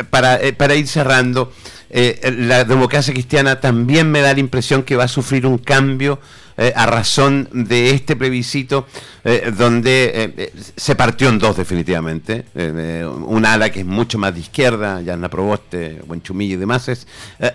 para, 0.10 0.40
para 0.58 0.76
ir 0.76 0.88
cerrando, 0.88 1.54
la 1.92 2.64
democracia 2.66 3.14
cristiana 3.14 3.60
también 3.60 4.12
me 4.12 4.22
da 4.22 4.34
la 4.34 4.40
impresión 4.40 4.84
que 4.84 4.96
va 4.96 5.06
a 5.06 5.10
sufrir 5.10 5.46
un 5.46 5.58
cambio 5.58 6.20
eh, 6.56 6.72
a 6.76 6.86
razón 6.86 7.50
de 7.52 7.90
este 7.90 8.16
plebiscito 8.16 8.86
eh, 9.24 9.52
donde 9.58 10.34
eh, 10.38 10.54
se 10.76 10.96
partió 10.96 11.30
en 11.30 11.40
dos 11.40 11.58
definitivamente. 11.58 12.46
un 12.56 13.46
ala 13.46 13.72
que 13.72 13.80
es 13.80 13.86
mucho 13.86 14.20
más 14.20 14.34
de 14.36 14.42
izquierda, 14.42 15.02
Yana 15.02 15.30
Proboste, 15.30 16.02
Buenchumilla 16.06 16.54
y 16.54 16.58
demás, 16.58 16.90
es, 16.90 17.08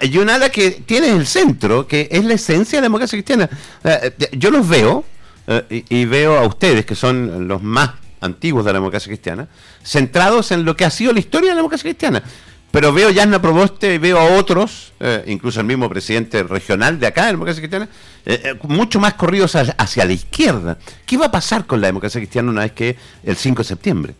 y 0.03 0.19
un 0.19 0.31
ala 0.31 0.51
que 0.51 0.71
tiene 0.85 1.11
el 1.11 1.27
centro, 1.27 1.87
que 1.87 2.09
es 2.11 2.25
la 2.25 2.35
esencia 2.35 2.79
de 2.79 2.83
la 2.83 2.87
democracia 2.87 3.17
cristiana. 3.17 3.49
yo 4.33 4.51
los 4.51 4.69
veo 4.69 5.05
y, 5.71 6.05
veo 6.05 6.37
a 6.37 6.47
ustedes, 6.47 6.85
que 6.85 6.95
son 6.95 7.47
los 7.47 7.63
más 7.63 7.91
antiguos 8.21 8.65
de 8.65 8.73
la 8.73 8.79
democracia 8.79 9.09
cristiana, 9.09 9.49
centrados 9.85 10.51
en 10.51 10.65
lo 10.65 10.77
que 10.77 10.85
ha 10.85 10.91
sido 10.91 11.13
la 11.13 11.21
historia 11.21 11.51
de 11.51 11.55
la 11.55 11.59
democracia 11.61 11.85
cristiana. 11.85 12.23
Pero 12.71 12.93
veo 12.93 13.11
ya 13.11 13.25
Yana 13.25 13.41
Proboste 13.41 13.95
y 13.95 13.99
veo 13.99 14.19
a 14.19 14.37
otros, 14.39 14.93
eh, 15.01 15.25
incluso 15.27 15.61
el 15.61 15.67
mismo 15.67 15.89
presidente 15.89 16.43
regional 16.43 17.01
de 17.01 17.07
acá, 17.07 17.23
de 17.23 17.27
la 17.29 17.33
democracia 17.33 17.63
cristiana, 17.63 17.89
eh, 18.27 18.41
eh, 18.45 18.55
mucho 18.65 19.01
más 19.01 19.15
corridos 19.15 19.57
hacia, 19.57 20.05
la 20.05 20.13
izquierda. 20.13 20.79
¿Qué 21.07 21.17
va 21.17 21.27
a 21.27 21.31
pasar 21.31 21.67
con 21.67 21.81
la 21.81 21.87
democracia 21.87 22.21
cristiana 22.21 22.51
una 22.51 22.63
vez 22.63 22.73
que 22.73 22.97
el 23.25 23.37
5 23.37 23.63
de 23.63 23.69
septiembre? 23.69 24.15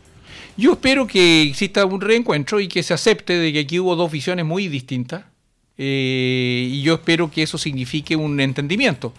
Yo 0.57 0.73
espero 0.73 1.07
que 1.07 1.43
exista 1.43 1.85
un 1.85 2.01
reencuentro 2.01 2.59
y 2.59 2.69
que 2.69 2.83
se 2.83 2.95
acepte 2.95 3.35
de 3.35 3.53
que 3.53 3.61
aquí 3.61 3.79
hubo 3.79 3.95
dos 3.97 4.11
visiones 4.11 4.45
muy 4.45 4.69
distintas. 4.69 5.25
y 5.81 6.83
yo 6.83 6.95
espero 6.95 7.31
que 7.31 7.45
eso 7.45 7.57
signifique 7.57 8.17
un 8.17 8.41
entendimiento. 8.41 9.13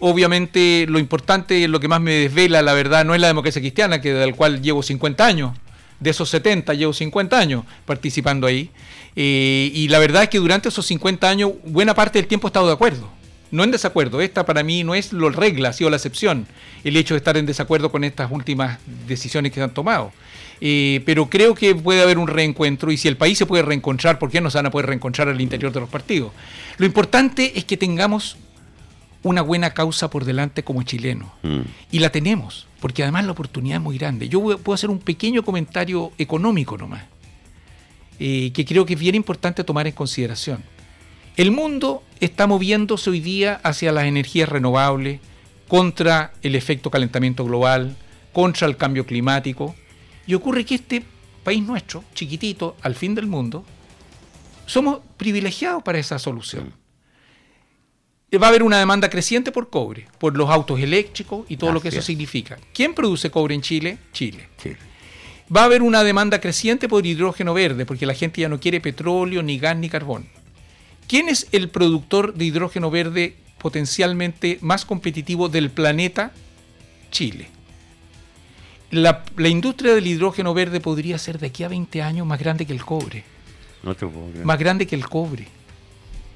Obviamente 0.00 0.86
lo 0.88 0.98
importante, 0.98 1.68
lo 1.68 1.80
que 1.80 1.88
más 1.88 2.00
me 2.00 2.12
desvela, 2.12 2.62
la 2.62 2.72
verdad, 2.72 3.04
no 3.04 3.14
es 3.14 3.20
la 3.20 3.26
democracia 3.26 3.60
cristiana, 3.60 4.00
que 4.00 4.14
del 4.14 4.34
cual 4.34 4.62
llevo 4.62 4.82
50 4.82 5.26
años, 5.26 5.52
de 6.00 6.10
esos 6.10 6.28
70 6.30 6.74
llevo 6.74 6.92
50 6.92 7.38
años 7.38 7.64
participando 7.84 8.46
ahí. 8.46 8.70
Eh, 9.16 9.70
y 9.74 9.88
la 9.88 9.98
verdad 9.98 10.24
es 10.24 10.28
que 10.28 10.38
durante 10.38 10.68
esos 10.68 10.86
50 10.86 11.28
años, 11.28 11.52
buena 11.64 11.94
parte 11.94 12.18
del 12.18 12.28
tiempo 12.28 12.46
he 12.46 12.50
estado 12.50 12.66
de 12.66 12.74
acuerdo. 12.74 13.08
No 13.50 13.64
en 13.64 13.70
desacuerdo. 13.70 14.20
Esta 14.20 14.44
para 14.44 14.62
mí 14.62 14.84
no 14.84 14.94
es 14.94 15.12
la 15.12 15.30
regla, 15.30 15.70
ha 15.70 15.72
sido 15.72 15.90
la 15.90 15.96
excepción. 15.96 16.46
El 16.84 16.96
hecho 16.96 17.14
de 17.14 17.18
estar 17.18 17.36
en 17.36 17.46
desacuerdo 17.46 17.90
con 17.90 18.04
estas 18.04 18.30
últimas 18.30 18.78
decisiones 19.06 19.52
que 19.52 19.56
se 19.56 19.64
han 19.64 19.74
tomado. 19.74 20.12
Eh, 20.60 21.02
pero 21.06 21.30
creo 21.30 21.54
que 21.54 21.74
puede 21.74 22.02
haber 22.02 22.18
un 22.18 22.26
reencuentro 22.28 22.90
y 22.90 22.96
si 22.96 23.08
el 23.08 23.16
país 23.16 23.38
se 23.38 23.46
puede 23.46 23.62
reencontrar, 23.62 24.18
¿por 24.18 24.30
qué 24.30 24.40
no 24.40 24.50
se 24.50 24.58
van 24.58 24.66
a 24.66 24.70
poder 24.70 24.86
reencontrar 24.86 25.28
al 25.28 25.40
interior 25.40 25.72
de 25.72 25.80
los 25.80 25.88
partidos? 25.88 26.32
Lo 26.76 26.86
importante 26.86 27.52
es 27.56 27.64
que 27.64 27.76
tengamos 27.76 28.36
una 29.22 29.42
buena 29.42 29.74
causa 29.74 30.10
por 30.10 30.24
delante 30.24 30.62
como 30.62 30.82
chileno. 30.82 31.32
Mm. 31.42 31.60
Y 31.90 31.98
la 31.98 32.10
tenemos, 32.10 32.67
porque 32.80 33.02
además 33.02 33.24
la 33.24 33.32
oportunidad 33.32 33.78
es 33.78 33.82
muy 33.82 33.98
grande. 33.98 34.28
Yo 34.28 34.40
puedo 34.58 34.74
hacer 34.74 34.90
un 34.90 34.98
pequeño 34.98 35.42
comentario 35.42 36.12
económico 36.18 36.76
nomás, 36.76 37.04
eh, 38.18 38.50
que 38.52 38.64
creo 38.64 38.86
que 38.86 38.94
es 38.94 39.00
bien 39.00 39.14
importante 39.14 39.64
tomar 39.64 39.86
en 39.86 39.94
consideración. 39.94 40.62
El 41.36 41.52
mundo 41.52 42.02
está 42.20 42.46
moviéndose 42.46 43.10
hoy 43.10 43.20
día 43.20 43.60
hacia 43.62 43.92
las 43.92 44.04
energías 44.04 44.48
renovables, 44.48 45.20
contra 45.68 46.32
el 46.42 46.56
efecto 46.56 46.90
calentamiento 46.90 47.44
global, 47.44 47.94
contra 48.32 48.66
el 48.66 48.76
cambio 48.76 49.06
climático. 49.06 49.76
Y 50.26 50.34
ocurre 50.34 50.64
que 50.64 50.74
este 50.74 51.04
país 51.44 51.62
nuestro, 51.62 52.02
chiquitito, 52.14 52.76
al 52.82 52.94
fin 52.94 53.14
del 53.14 53.26
mundo, 53.26 53.64
somos 54.66 55.00
privilegiados 55.16 55.82
para 55.82 55.98
esa 55.98 56.18
solución. 56.18 56.72
Mm 58.30 58.36
va 58.36 58.46
a 58.46 58.48
haber 58.50 58.62
una 58.62 58.78
demanda 58.78 59.08
creciente 59.08 59.52
por 59.52 59.70
cobre, 59.70 60.06
por 60.18 60.36
los 60.36 60.50
autos 60.50 60.78
eléctricos 60.80 61.46
y 61.48 61.56
todo 61.56 61.72
lo 61.72 61.80
que 61.80 61.88
eso 61.88 62.02
significa. 62.02 62.58
¿Quién 62.74 62.94
produce 62.94 63.30
cobre 63.30 63.54
en 63.54 63.62
Chile? 63.62 63.98
Chile. 64.12 64.48
Va 65.54 65.62
a 65.62 65.64
haber 65.64 65.80
una 65.80 66.04
demanda 66.04 66.40
creciente 66.40 66.88
por 66.88 67.06
hidrógeno 67.06 67.54
verde, 67.54 67.86
porque 67.86 68.04
la 68.04 68.12
gente 68.12 68.42
ya 68.42 68.50
no 68.50 68.60
quiere 68.60 68.82
petróleo, 68.82 69.42
ni 69.42 69.58
gas, 69.58 69.78
ni 69.78 69.88
carbón. 69.88 70.28
¿Quién 71.06 71.30
es 71.30 71.46
el 71.52 71.70
productor 71.70 72.34
de 72.34 72.44
hidrógeno 72.44 72.90
verde 72.90 73.34
potencialmente 73.58 74.58
más 74.60 74.84
competitivo 74.84 75.48
del 75.48 75.70
planeta? 75.70 76.32
Chile. 77.10 77.48
La, 78.90 79.24
industria 79.38 79.94
del 79.94 80.06
hidrógeno 80.06 80.52
verde 80.52 80.80
podría 80.80 81.16
ser 81.16 81.38
de 81.38 81.46
aquí 81.46 81.62
a 81.62 81.68
20 81.68 82.02
años 82.02 82.26
más 82.26 82.38
grande 82.38 82.66
que 82.66 82.74
el 82.74 82.84
cobre. 82.84 83.24
más 84.44 84.58
grande 84.58 84.86
que 84.86 84.96
el 84.96 85.08
cobre. 85.08 85.48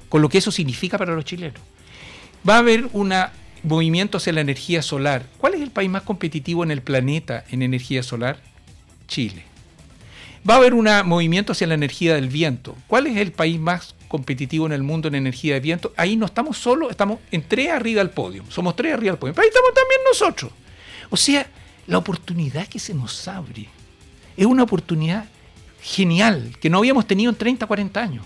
Con 0.09 0.23
lo 0.23 0.29
que 0.29 0.39
eso 0.39 0.51
significa 0.51 0.97
para 0.97 1.13
los 1.13 1.25
chilenos 1.25 1.61
va 2.47 2.55
a 2.55 2.59
haber 2.59 2.89
un 2.93 3.13
movimiento 3.63 4.17
hacia 4.17 4.33
la 4.33 4.41
energía 4.41 4.81
solar. 4.81 5.25
¿Cuál 5.37 5.55
es 5.55 5.61
el 5.61 5.71
país 5.71 5.89
más 5.89 6.03
competitivo 6.03 6.63
en 6.63 6.71
el 6.71 6.81
planeta 6.81 7.45
en 7.49 7.61
energía 7.61 8.03
solar? 8.03 8.39
Chile. 9.07 9.43
Va 10.47 10.55
a 10.55 10.57
haber 10.57 10.73
un 10.73 10.89
movimiento 11.05 11.53
hacia 11.53 11.67
la 11.67 11.73
energía 11.73 12.15
del 12.15 12.27
viento. 12.27 12.75
¿Cuál 12.87 13.07
es 13.07 13.17
el 13.17 13.31
país 13.31 13.59
más 13.59 13.95
competitivo 14.09 14.65
en 14.65 14.73
el 14.73 14.83
mundo 14.83 15.07
en 15.07 15.15
energía 15.15 15.53
de 15.53 15.61
viento? 15.61 15.93
Ahí 15.95 16.17
no 16.17 16.25
estamos 16.25 16.57
solo, 16.57 16.89
estamos 16.89 17.19
en 17.31 17.43
tres 17.47 17.69
arriba 17.69 17.99
del 17.99 18.09
podio. 18.09 18.43
Somos 18.49 18.75
tres 18.75 18.93
arriba 18.93 19.13
del 19.13 19.19
podio. 19.19 19.33
Pero 19.33 19.43
ahí 19.43 19.49
estamos 19.49 19.73
también 19.73 20.01
nosotros. 20.05 20.51
O 21.09 21.15
sea, 21.15 21.47
la 21.87 21.97
oportunidad 21.97 22.67
que 22.67 22.79
se 22.79 22.93
nos 22.93 23.25
abre 23.27 23.67
es 24.35 24.45
una 24.45 24.63
oportunidad 24.63 25.25
genial 25.81 26.55
que 26.59 26.69
no 26.69 26.79
habíamos 26.79 27.07
tenido 27.07 27.29
en 27.29 27.37
30, 27.37 27.65
40 27.65 28.01
años. 28.01 28.25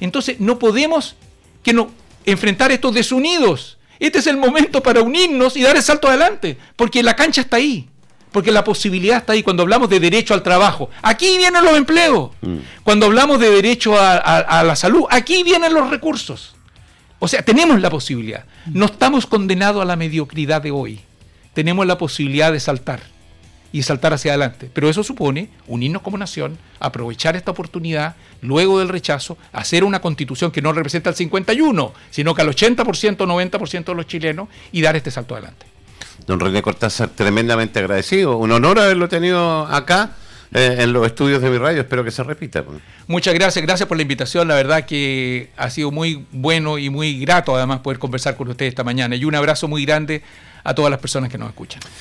Entonces, 0.00 0.40
no 0.40 0.58
podemos 0.58 1.16
que 1.62 1.72
no 1.72 1.90
enfrentar 2.24 2.72
estos 2.72 2.94
desunidos. 2.94 3.78
Este 3.98 4.18
es 4.18 4.26
el 4.26 4.36
momento 4.36 4.82
para 4.82 5.02
unirnos 5.02 5.56
y 5.56 5.62
dar 5.62 5.76
el 5.76 5.82
salto 5.82 6.08
adelante, 6.08 6.58
porque 6.76 7.02
la 7.02 7.14
cancha 7.16 7.42
está 7.42 7.56
ahí, 7.56 7.88
porque 8.32 8.50
la 8.50 8.64
posibilidad 8.64 9.18
está 9.18 9.32
ahí. 9.32 9.42
Cuando 9.42 9.62
hablamos 9.62 9.88
de 9.88 10.00
derecho 10.00 10.34
al 10.34 10.42
trabajo, 10.42 10.90
aquí 11.02 11.36
vienen 11.38 11.64
los 11.64 11.76
empleos. 11.76 12.30
Mm. 12.40 12.56
Cuando 12.82 13.06
hablamos 13.06 13.38
de 13.38 13.50
derecho 13.50 13.94
a, 13.98 14.62
la 14.64 14.76
salud, 14.76 15.04
aquí 15.10 15.42
vienen 15.42 15.72
los 15.72 15.90
recursos. 15.90 16.54
O 17.20 17.28
sea, 17.28 17.42
tenemos 17.42 17.80
la 17.80 17.88
posibilidad. 17.88 18.44
No 18.66 18.86
estamos 18.86 19.26
condenados 19.26 19.80
a 19.80 19.84
la 19.86 19.96
mediocridad 19.96 20.60
de 20.60 20.72
hoy. 20.72 21.00
Tenemos 21.54 21.86
la 21.86 21.96
posibilidad 21.96 22.52
de 22.52 22.60
saltar 22.60 23.13
y 23.74 23.82
saltar 23.82 24.12
hacia 24.12 24.30
adelante. 24.30 24.70
Pero 24.72 24.88
eso 24.88 25.02
supone 25.02 25.48
unirnos 25.66 26.00
como 26.00 26.16
nación, 26.16 26.56
aprovechar 26.78 27.34
esta 27.34 27.50
oportunidad, 27.50 28.14
luego 28.40 28.78
del 28.78 28.88
rechazo, 28.88 29.36
hacer 29.52 29.82
una 29.82 30.00
constitución 30.00 30.52
que 30.52 30.62
no 30.62 30.72
representa 30.72 31.10
al 31.10 31.16
51, 31.16 31.92
sino 32.08 32.36
que 32.36 32.42
al 32.42 32.50
80%, 32.50 33.16
90% 33.16 33.84
de 33.84 33.94
los 33.96 34.06
chilenos 34.06 34.48
y 34.70 34.80
dar 34.80 34.94
este 34.94 35.10
salto 35.10 35.34
adelante. 35.34 35.66
Don 36.24 36.38
René 36.38 36.62
Cortázar, 36.62 37.08
tremendamente 37.08 37.80
agradecido. 37.80 38.36
Un 38.36 38.52
honor 38.52 38.78
haberlo 38.78 39.08
tenido 39.08 39.66
acá 39.66 40.12
eh, 40.52 40.76
en 40.78 40.92
los 40.92 41.04
estudios 41.04 41.42
de 41.42 41.50
mi 41.50 41.58
radio. 41.58 41.80
Espero 41.80 42.04
que 42.04 42.12
se 42.12 42.22
repita. 42.22 42.62
Muchas 43.08 43.34
gracias, 43.34 43.66
gracias 43.66 43.88
por 43.88 43.96
la 43.96 44.02
invitación. 44.02 44.46
La 44.46 44.54
verdad 44.54 44.86
que 44.86 45.50
ha 45.56 45.68
sido 45.68 45.90
muy 45.90 46.24
bueno 46.30 46.78
y 46.78 46.90
muy 46.90 47.18
grato 47.18 47.56
además 47.56 47.80
poder 47.80 47.98
conversar 47.98 48.36
con 48.36 48.48
usted 48.48 48.66
esta 48.66 48.84
mañana. 48.84 49.16
Y 49.16 49.24
un 49.24 49.34
abrazo 49.34 49.66
muy 49.66 49.84
grande 49.84 50.22
a 50.62 50.76
todas 50.76 50.92
las 50.92 51.00
personas 51.00 51.28
que 51.28 51.38
nos 51.38 51.48
escuchan. 51.48 51.80